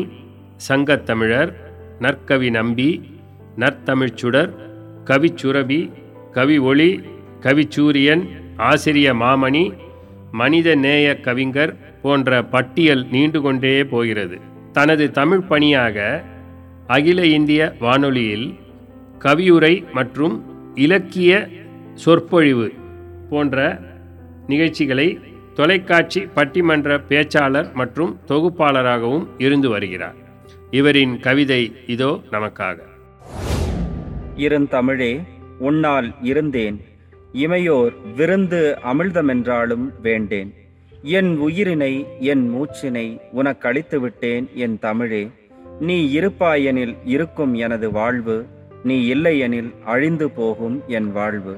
சங்கத்தமிழர் 0.69 1.51
நற்கவி 1.99 2.49
நம்பி 2.49 2.89
நற்தமிழ்ச்சுடர் 3.57 4.51
கவிச்சுரபி 5.03 5.81
கவி 6.31 6.57
ஒளி 6.63 6.91
கவிச்சூரியன் 7.41 8.23
ஆசிரிய 8.61 9.09
மாமணி 9.15 9.63
மனித 10.33 10.75
நேய 10.75 11.19
கவிஞர் 11.19 11.73
போன்ற 12.01 12.43
பட்டியல் 12.43 13.05
நீண்டு 13.11 13.41
கொண்டே 13.41 13.83
போகிறது. 13.83 14.37
தனது 14.71 15.11
தமிழ் 15.11 15.39
பணியாக 15.39 16.23
அகில 16.87 17.25
இந்திய 17.25 17.75
வானொலியில் 17.79 18.59
கவியுரை 19.19 19.91
மற்றும் 19.91 20.43
இலக்கிய 20.75 21.47
சொற்பொழிவு 21.93 22.71
போன்ற 23.29 23.79
நிகழ்ச்சிகளை 24.47 25.19
தொலைக்காட்சி 25.53 26.21
பட்டிமன்ற 26.35 26.97
பேச்சாளர் 27.09 27.73
மற்றும் 27.73 28.19
தொகுப்பாளராகவும் 28.27 29.27
இருந்து 29.37 29.69
வருகிறார். 29.69 30.15
இவரின் 30.71 31.19
கவிதை 31.19 31.75
இதோ 31.87 32.19
நமக்காக. 32.31 32.77
இருந்தமிழே 34.35 35.21
உன்னால் 35.59 36.15
இருந்தேன். 36.21 36.81
இமையோர் 37.33 37.93
விருந்து 38.15 38.77
அமிழ்தமென்றாலும் 38.83 39.89
வேண்டேன். 40.01 40.53
என் 41.01 41.39
உயிரினை 41.39 42.05
என் 42.19 42.55
மூச்சினை 42.55 43.19
உனக்களித்து 43.35 43.97
விட்டேன் 43.97 44.49
என் 44.53 44.79
தமிழே. 44.79 45.29
நீ 45.79 46.19
இருப்பாயெனில் 46.19 46.97
இருக்கும் 47.05 47.53
எனது 47.53 47.91
வாழ்வு 47.91 48.45
நீ 48.83 49.05
இல்லையெனில் 49.05 49.73
அழிந்து 49.85 50.29
போகும் 50.29 50.83
என் 50.87 51.11
வாழ்வு. 51.11 51.57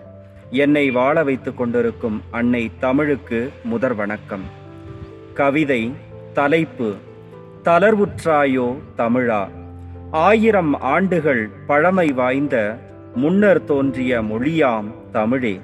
என்னை 0.50 0.92
வாழ 0.92 1.24
வைத்துக் 1.24 1.58
கொண்டிருக்கும் 1.58 2.22
அன்னை 2.32 2.72
தமிழுக்கு 2.80 3.52
முதற் 3.64 3.96
வணக்கம். 3.96 4.44
கவிதை 5.34 5.92
தலைப்பு 6.34 6.94
தளர்வுற்றாயோ 7.64 8.78
தமிழா. 8.98 9.50
ஆயிரம் 10.12 10.80
ஆண்டுகள் 10.80 11.50
பழமை 11.68 12.12
வாய்ந்த 12.12 12.80
முன்னர் 13.16 13.64
தோன்றிய 13.64 14.22
மொழியாம் 14.22 14.94
தமிழே. 15.12 15.62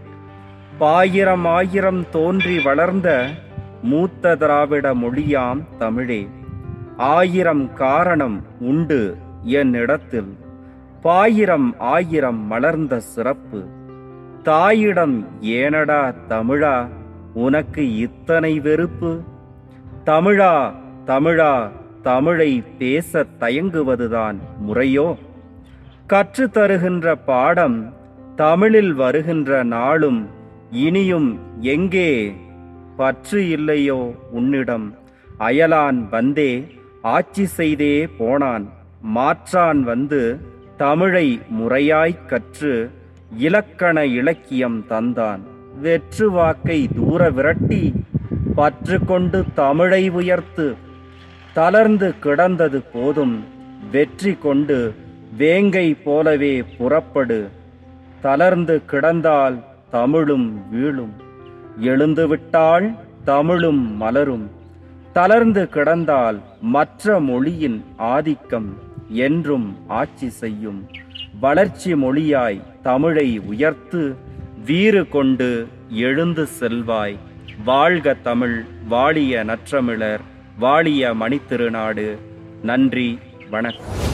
பாயிரம் 0.78 1.46
ஆயிரம் 1.46 2.10
தோன்றி 2.10 2.62
வளர்ந்த 2.62 3.28
மூத்த 3.84 4.36
திராவிட 4.36 4.94
மொழியாம் 4.94 5.64
தமிழே. 5.78 6.28
ஆயிரம் 6.98 7.74
காரணம் 7.74 8.44
உண்டு 8.60 9.18
என் 9.44 9.74
இடத்தில் 9.74 10.38
பாயிரம் 11.02 11.76
ஆயிரம் 11.80 12.40
மலர்ந்த 12.40 13.00
சிறப்பு. 13.00 13.66
தாயிடம் 14.44 15.28
ஏனடா 15.42 16.14
தமிழா 16.30 16.88
உனக்கு 17.34 17.96
இத்தனை 17.96 18.60
வெறுப்பு? 18.60 19.22
தமிழா 20.06 20.74
தமிழா 21.06 21.70
தமிழை 22.02 22.64
பேச 22.78 23.26
தயங்குவதுதான் 23.40 24.36
முறையோ? 24.58 25.18
கற்று 26.12 26.50
தருகின்ற 26.50 27.16
பாடம் 27.16 27.94
தமிழில் 28.36 28.94
வருகின்ற 28.94 29.64
நாளும் 29.64 30.28
இனியும் 30.72 31.40
எங்கே? 31.62 32.34
பற்று 32.98 33.50
இல்லையோ 33.50 34.16
உன்னிடம். 34.32 34.96
அயலான் 35.40 36.10
வந்தே 36.10 36.68
ஆட்சி 37.02 37.46
செய்தே 37.46 38.08
போனான். 38.08 38.70
மாற்றான் 39.02 39.84
வந்து 39.84 40.40
தமிழை 40.78 41.40
முறையாய்க் 41.50 42.26
கற்று 42.26 42.92
இலக்கண 43.38 44.06
இலக்கியம் 44.06 44.86
தந்தான். 44.90 45.40
வெற்று 45.80 46.32
வாக்கை 46.32 46.90
தூர 46.96 47.30
விரட்டி 47.30 47.94
பற்று 48.56 49.06
கொண்டு 49.06 49.46
தமிழை 49.54 50.10
உயர்த்து. 50.10 50.76
தளர்ந்து 51.54 52.20
கிடந்தது 52.20 52.82
போதும் 52.94 53.44
வெற்றி 53.92 54.34
கொண்டு 54.34 55.01
வேங்கை 55.38 55.94
போலவே 55.94 56.64
புறப்படு. 56.64 57.50
தளர்ந்து 58.22 58.82
கிடந்தால் 58.86 59.64
தமிழும் 59.90 60.70
வீழும். 60.70 61.14
எழுந்துவிட்டால் 61.82 62.98
தமிழும் 63.24 63.98
மலரும். 63.98 64.52
தளர்ந்து 65.14 65.70
கிடந்தால் 65.70 66.42
மற்ற 66.62 67.20
மொழியின் 67.20 67.84
ஆதிக்கம் 67.98 68.78
என்றும் 69.10 69.78
ஆட்சி 69.88 70.30
செய்யும். 70.30 70.88
வளர்ச்சி 71.40 71.94
மொழியாய் 71.94 72.62
தமிழை 72.82 73.40
உயர்த்து 73.40 74.16
வீறு 74.66 75.10
கொண்டு 75.10 75.68
எழுந்து 75.90 76.46
செல்வாய். 76.46 77.18
வாழ்க 77.66 78.14
தமிழ் 78.14 78.64
வாழிய 78.88 79.46
நற்றமிழர் 79.46 80.20
வாழிய 80.60 81.14
மணித்திருநாடு. 81.14 82.18
நன்றி 82.62 83.20
வணக்கம். 83.50 84.11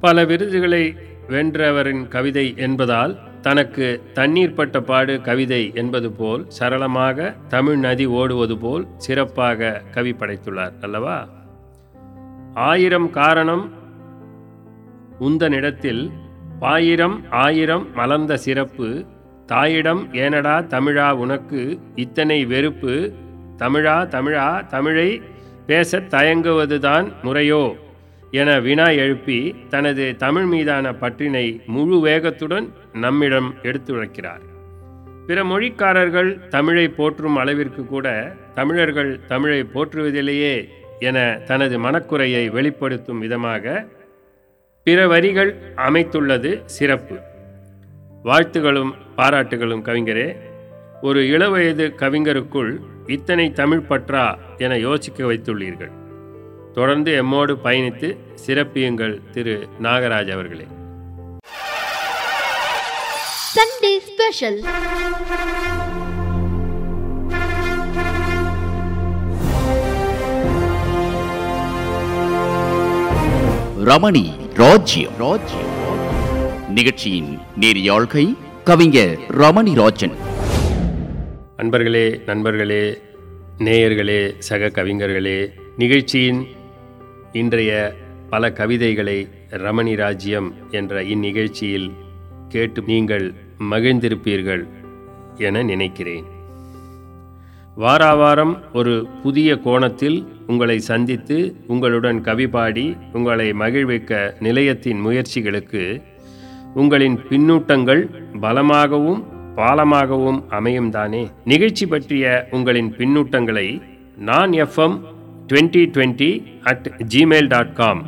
பல 0.00 0.24
விருதுகளை 0.24 0.96
வென்றவரின் 1.28 2.08
கவிதை 2.08 2.54
என்பதால் 2.56 3.18
தனக்கு 3.40 4.02
தண்ணீர் 4.12 4.54
பட்ட 4.54 4.80
பாடு 4.80 5.20
கவிதை 5.20 5.72
என்பது 5.74 6.12
போல் 6.12 6.44
சரளமாக 6.48 7.34
தமிழ் 7.48 7.76
நதி 7.76 8.06
ஓடுவது 8.06 8.58
போல் 8.58 8.86
சிறப்பாக 8.96 9.82
கவி 9.90 10.12
படைத்துள்ளார் 10.12 10.72
அல்லவா? 10.80 11.28
ஆயிரம் 12.54 13.10
காரணம் 13.10 13.72
உந்தனிடத்தில் 15.20 16.10
பாயிரம் 16.58 17.24
ஆயிரம் 17.30 17.94
மலர்ந்த 17.94 18.36
சிறப்பு 18.36 19.06
தாயிடம் 19.46 20.08
ஏனடா 20.12 20.66
தமிழா 20.66 21.10
உனக்கு 21.10 21.80
இத்தனை 21.94 22.44
வெறுப்பு 22.44 23.14
தமிழா 23.56 24.06
தமிழா 24.08 24.66
தமிழை 24.66 25.22
பேசத் 25.66 26.10
தயங்குவதுதான் 26.10 27.12
முறையோ? 27.22 27.76
என 28.30 28.60
வினா 28.60 28.88
எழுப்பி 28.88 29.54
தனது 29.68 30.16
தமிழ் 30.16 30.44
மீதான 30.44 30.94
பற்றினை 30.94 31.60
முழு 31.66 32.00
வேகத்துடன் 32.00 32.72
நம்மிடம் 32.92 33.54
எடுத்துரைக்கிறார். 33.62 34.44
பிற 35.26 35.44
மொழிக்காரர்கள் 35.44 36.48
தமிழை 36.48 36.88
போற்றும் 36.88 37.36
அளவிற்கு 37.36 37.86
கூட 37.86 38.36
தமிழர்கள் 38.54 39.20
தமிழை 39.26 39.66
போற்றுவதிலேயே 39.74 40.68
என 40.98 41.40
தனது 41.44 41.82
மனக்குறையை 41.82 42.50
வெளிப்படுத்தும் 42.50 43.18
விதமாக 43.18 43.86
பிற 44.84 45.06
வரிகள் 45.06 45.54
அமைத்துள்ளது 45.76 46.62
சிறப்பு. 46.64 47.18
வாழ்த்துகளும் 48.24 48.92
பாராட்டுகளும் 49.16 49.84
கவிஞரே 49.84 50.36
ஒரு 51.02 51.28
இளவயது 51.28 51.92
கவிஞருக்குள் 51.96 52.78
இத்தனை 53.06 53.52
தமிழ் 53.52 53.82
பற்றா 53.88 54.34
என 54.58 54.78
யோசிக்க 54.78 55.24
வைத்துள்ளீர்கள். 55.24 55.97
தொடர்ந்து 56.78 57.10
எம்மோடு 57.22 57.54
பயணித்து 57.64 58.08
சிறப்பியுங்கள் 58.46 59.14
திரு 59.30 59.68
நாகராஜ் 59.82 60.32
அவர்களே. 60.32 60.66
Sunday 63.54 63.96
Special. 64.08 64.54
ரமணி 73.84 74.24
ராஜ்யம். 74.54 75.16
ராஜ்யம் 75.18 75.70
நிகழ்ச்சியின் 76.68 77.38
நேரியாழ்கை 77.60 78.36
கவிஞர் 78.64 79.18
ரமணி 79.28 79.74
ராஜன். 79.74 80.16
அன்பர்களே 81.56 82.06
நண்பர்களே 82.26 83.02
நேயர்களே 83.58 84.20
சக 84.38 84.66
கவிஞர்களே 84.66 85.38
நிகழ்ச்சியின் 85.76 86.40
இன்றைய 87.32 87.94
பல 88.30 88.52
கவிதைகளை 88.52 89.28
ரமணி 89.50 89.96
ராஜ்யம் 89.96 90.54
என்ற 90.70 91.02
இந்நிகழ்ச்சியில் 91.02 91.90
கேட்டு 92.48 92.82
நீங்கள் 92.86 93.34
மகிழ்ந்திருப்பீர்கள் 93.60 94.66
என 95.38 95.62
நினைக்கிறேன். 95.62 96.24
வாராவாரம் 97.76 98.62
ஒரு 98.72 99.08
புதிய 99.22 99.58
கோணத்தில் 99.58 100.26
உங்களை 100.46 100.78
சந்தித்து 100.78 101.56
உங்களுடன் 101.66 102.20
கவி 102.20 102.48
பாடி 102.48 102.96
உங்களை 103.12 103.52
மகிழ்விக்க 103.52 104.34
நிலையத்தின் 104.38 105.06
முயற்சிகளுக்கு 105.06 106.02
உங்களின் 106.74 107.18
பின்னூட்டங்கள் 107.30 108.08
பலமாகவும் 108.40 109.24
பாலமாகவும் 109.56 110.48
அமையும் 110.48 110.90
தானே 110.90 111.28
நிகழ்ச்சி 111.44 111.86
பற்றிய 111.86 112.48
உங்களின் 112.50 112.92
பின்னூட்டங்களை 112.92 113.82
Naan 114.16 114.52
FM 114.52 114.98
twenty 115.48 115.82
twenty 115.94 116.30
at 116.62 116.86
Gmail 117.12 117.48
dot 117.48 117.74
com 117.74 118.02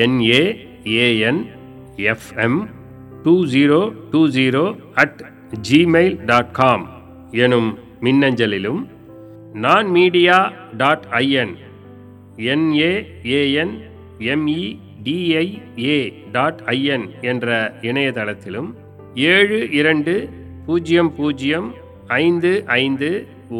NAAN 0.00 1.40
FM 2.06 2.58
two 3.24 3.34
zero 3.52 3.80
two 4.10 4.20
zero 4.36 4.64
at 4.94 5.20
Gmail 5.68 6.16
dot 6.26 6.52
com 6.52 6.84
எனும் 7.44 7.70
மின்னஞ்சலிலும் 8.02 8.80
Naan 9.56 9.88
media 9.90 10.36
dot 10.76 11.06
IN 11.20 11.54
NAAN 12.52 13.74
MEDIA 14.32 15.98
dot 16.32 16.62
IN 16.74 17.06
என்ற 17.22 17.48
இணையதளத்திலும் 17.82 18.68
ஏழு 19.30 19.58
இரண்டு 19.72 20.14
பூஜ்ஜியம் 20.66 21.10
பூஜ்ஜியம் 21.16 21.68
ஐந்து 22.18 22.50
ஐந்து 22.76 23.10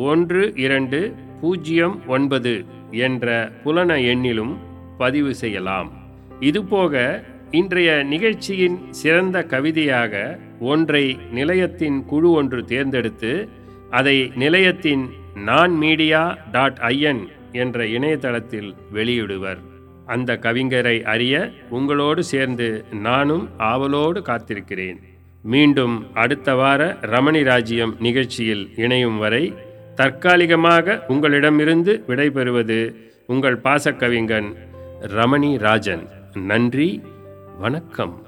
ஒன்று 0.06 0.42
இரண்டு 0.58 0.98
பூஜ்ஜியம் 1.40 1.96
ஒன்பது 2.08 2.52
என்ற 2.90 3.52
புலன 3.64 3.94
எண்ணிலும் 3.94 4.56
பதிவு 4.98 5.34
செய்யலாம். 5.34 5.92
இதுபோக 6.40 7.24
இன்றைய 7.50 8.02
நிகழ்ச்சியின் 8.02 8.92
சிறந்த 8.92 9.42
கவிதையாக 9.42 10.38
ஒன்றை 10.60 11.18
நிலையத்தின் 11.32 12.04
குழு 12.04 12.30
ஒன்று 12.30 12.64
தேர்ந்தெடுத்து 12.64 13.48
அதை 13.90 14.32
நிலையத்தின் 14.34 15.10
நான் 15.34 15.72
மீடியா 15.72 16.38
டாட் 16.52 16.78
ஐஎன் 16.80 17.26
என்ற 17.52 17.86
இணையதளத்தில் 17.86 18.74
வெளியிடுவர். 18.94 19.58
அந்த 20.06 20.38
கவிஞரை 20.42 21.02
அறிய 21.02 21.50
உங்களோடு 21.70 22.24
சேர்ந்து 22.24 22.84
நானும் 22.92 23.48
ஆவலோடு 23.58 24.20
காத்திருக்கிறேன். 24.20 24.96
மீண்டும் 25.42 26.06
அடுத்த 26.14 26.54
வார 26.54 26.98
ரமணி 27.00 27.42
ராஜ்யம் 27.42 27.96
நிகழ்ச்சியில் 27.98 28.70
இணையும் 28.76 29.18
வரை 29.18 29.54
தற்காலிகமாக 29.96 31.04
உங்களிடமிருந்து 31.08 32.04
விடைபெறுவது 32.08 32.94
உங்கள் 33.26 33.60
பாசக்கவிஞன் 33.64 34.54
ரமணி 35.00 35.58
ராஜன். 35.58 36.08
நன்றி 36.34 37.02
வணக்கம். 37.58 38.25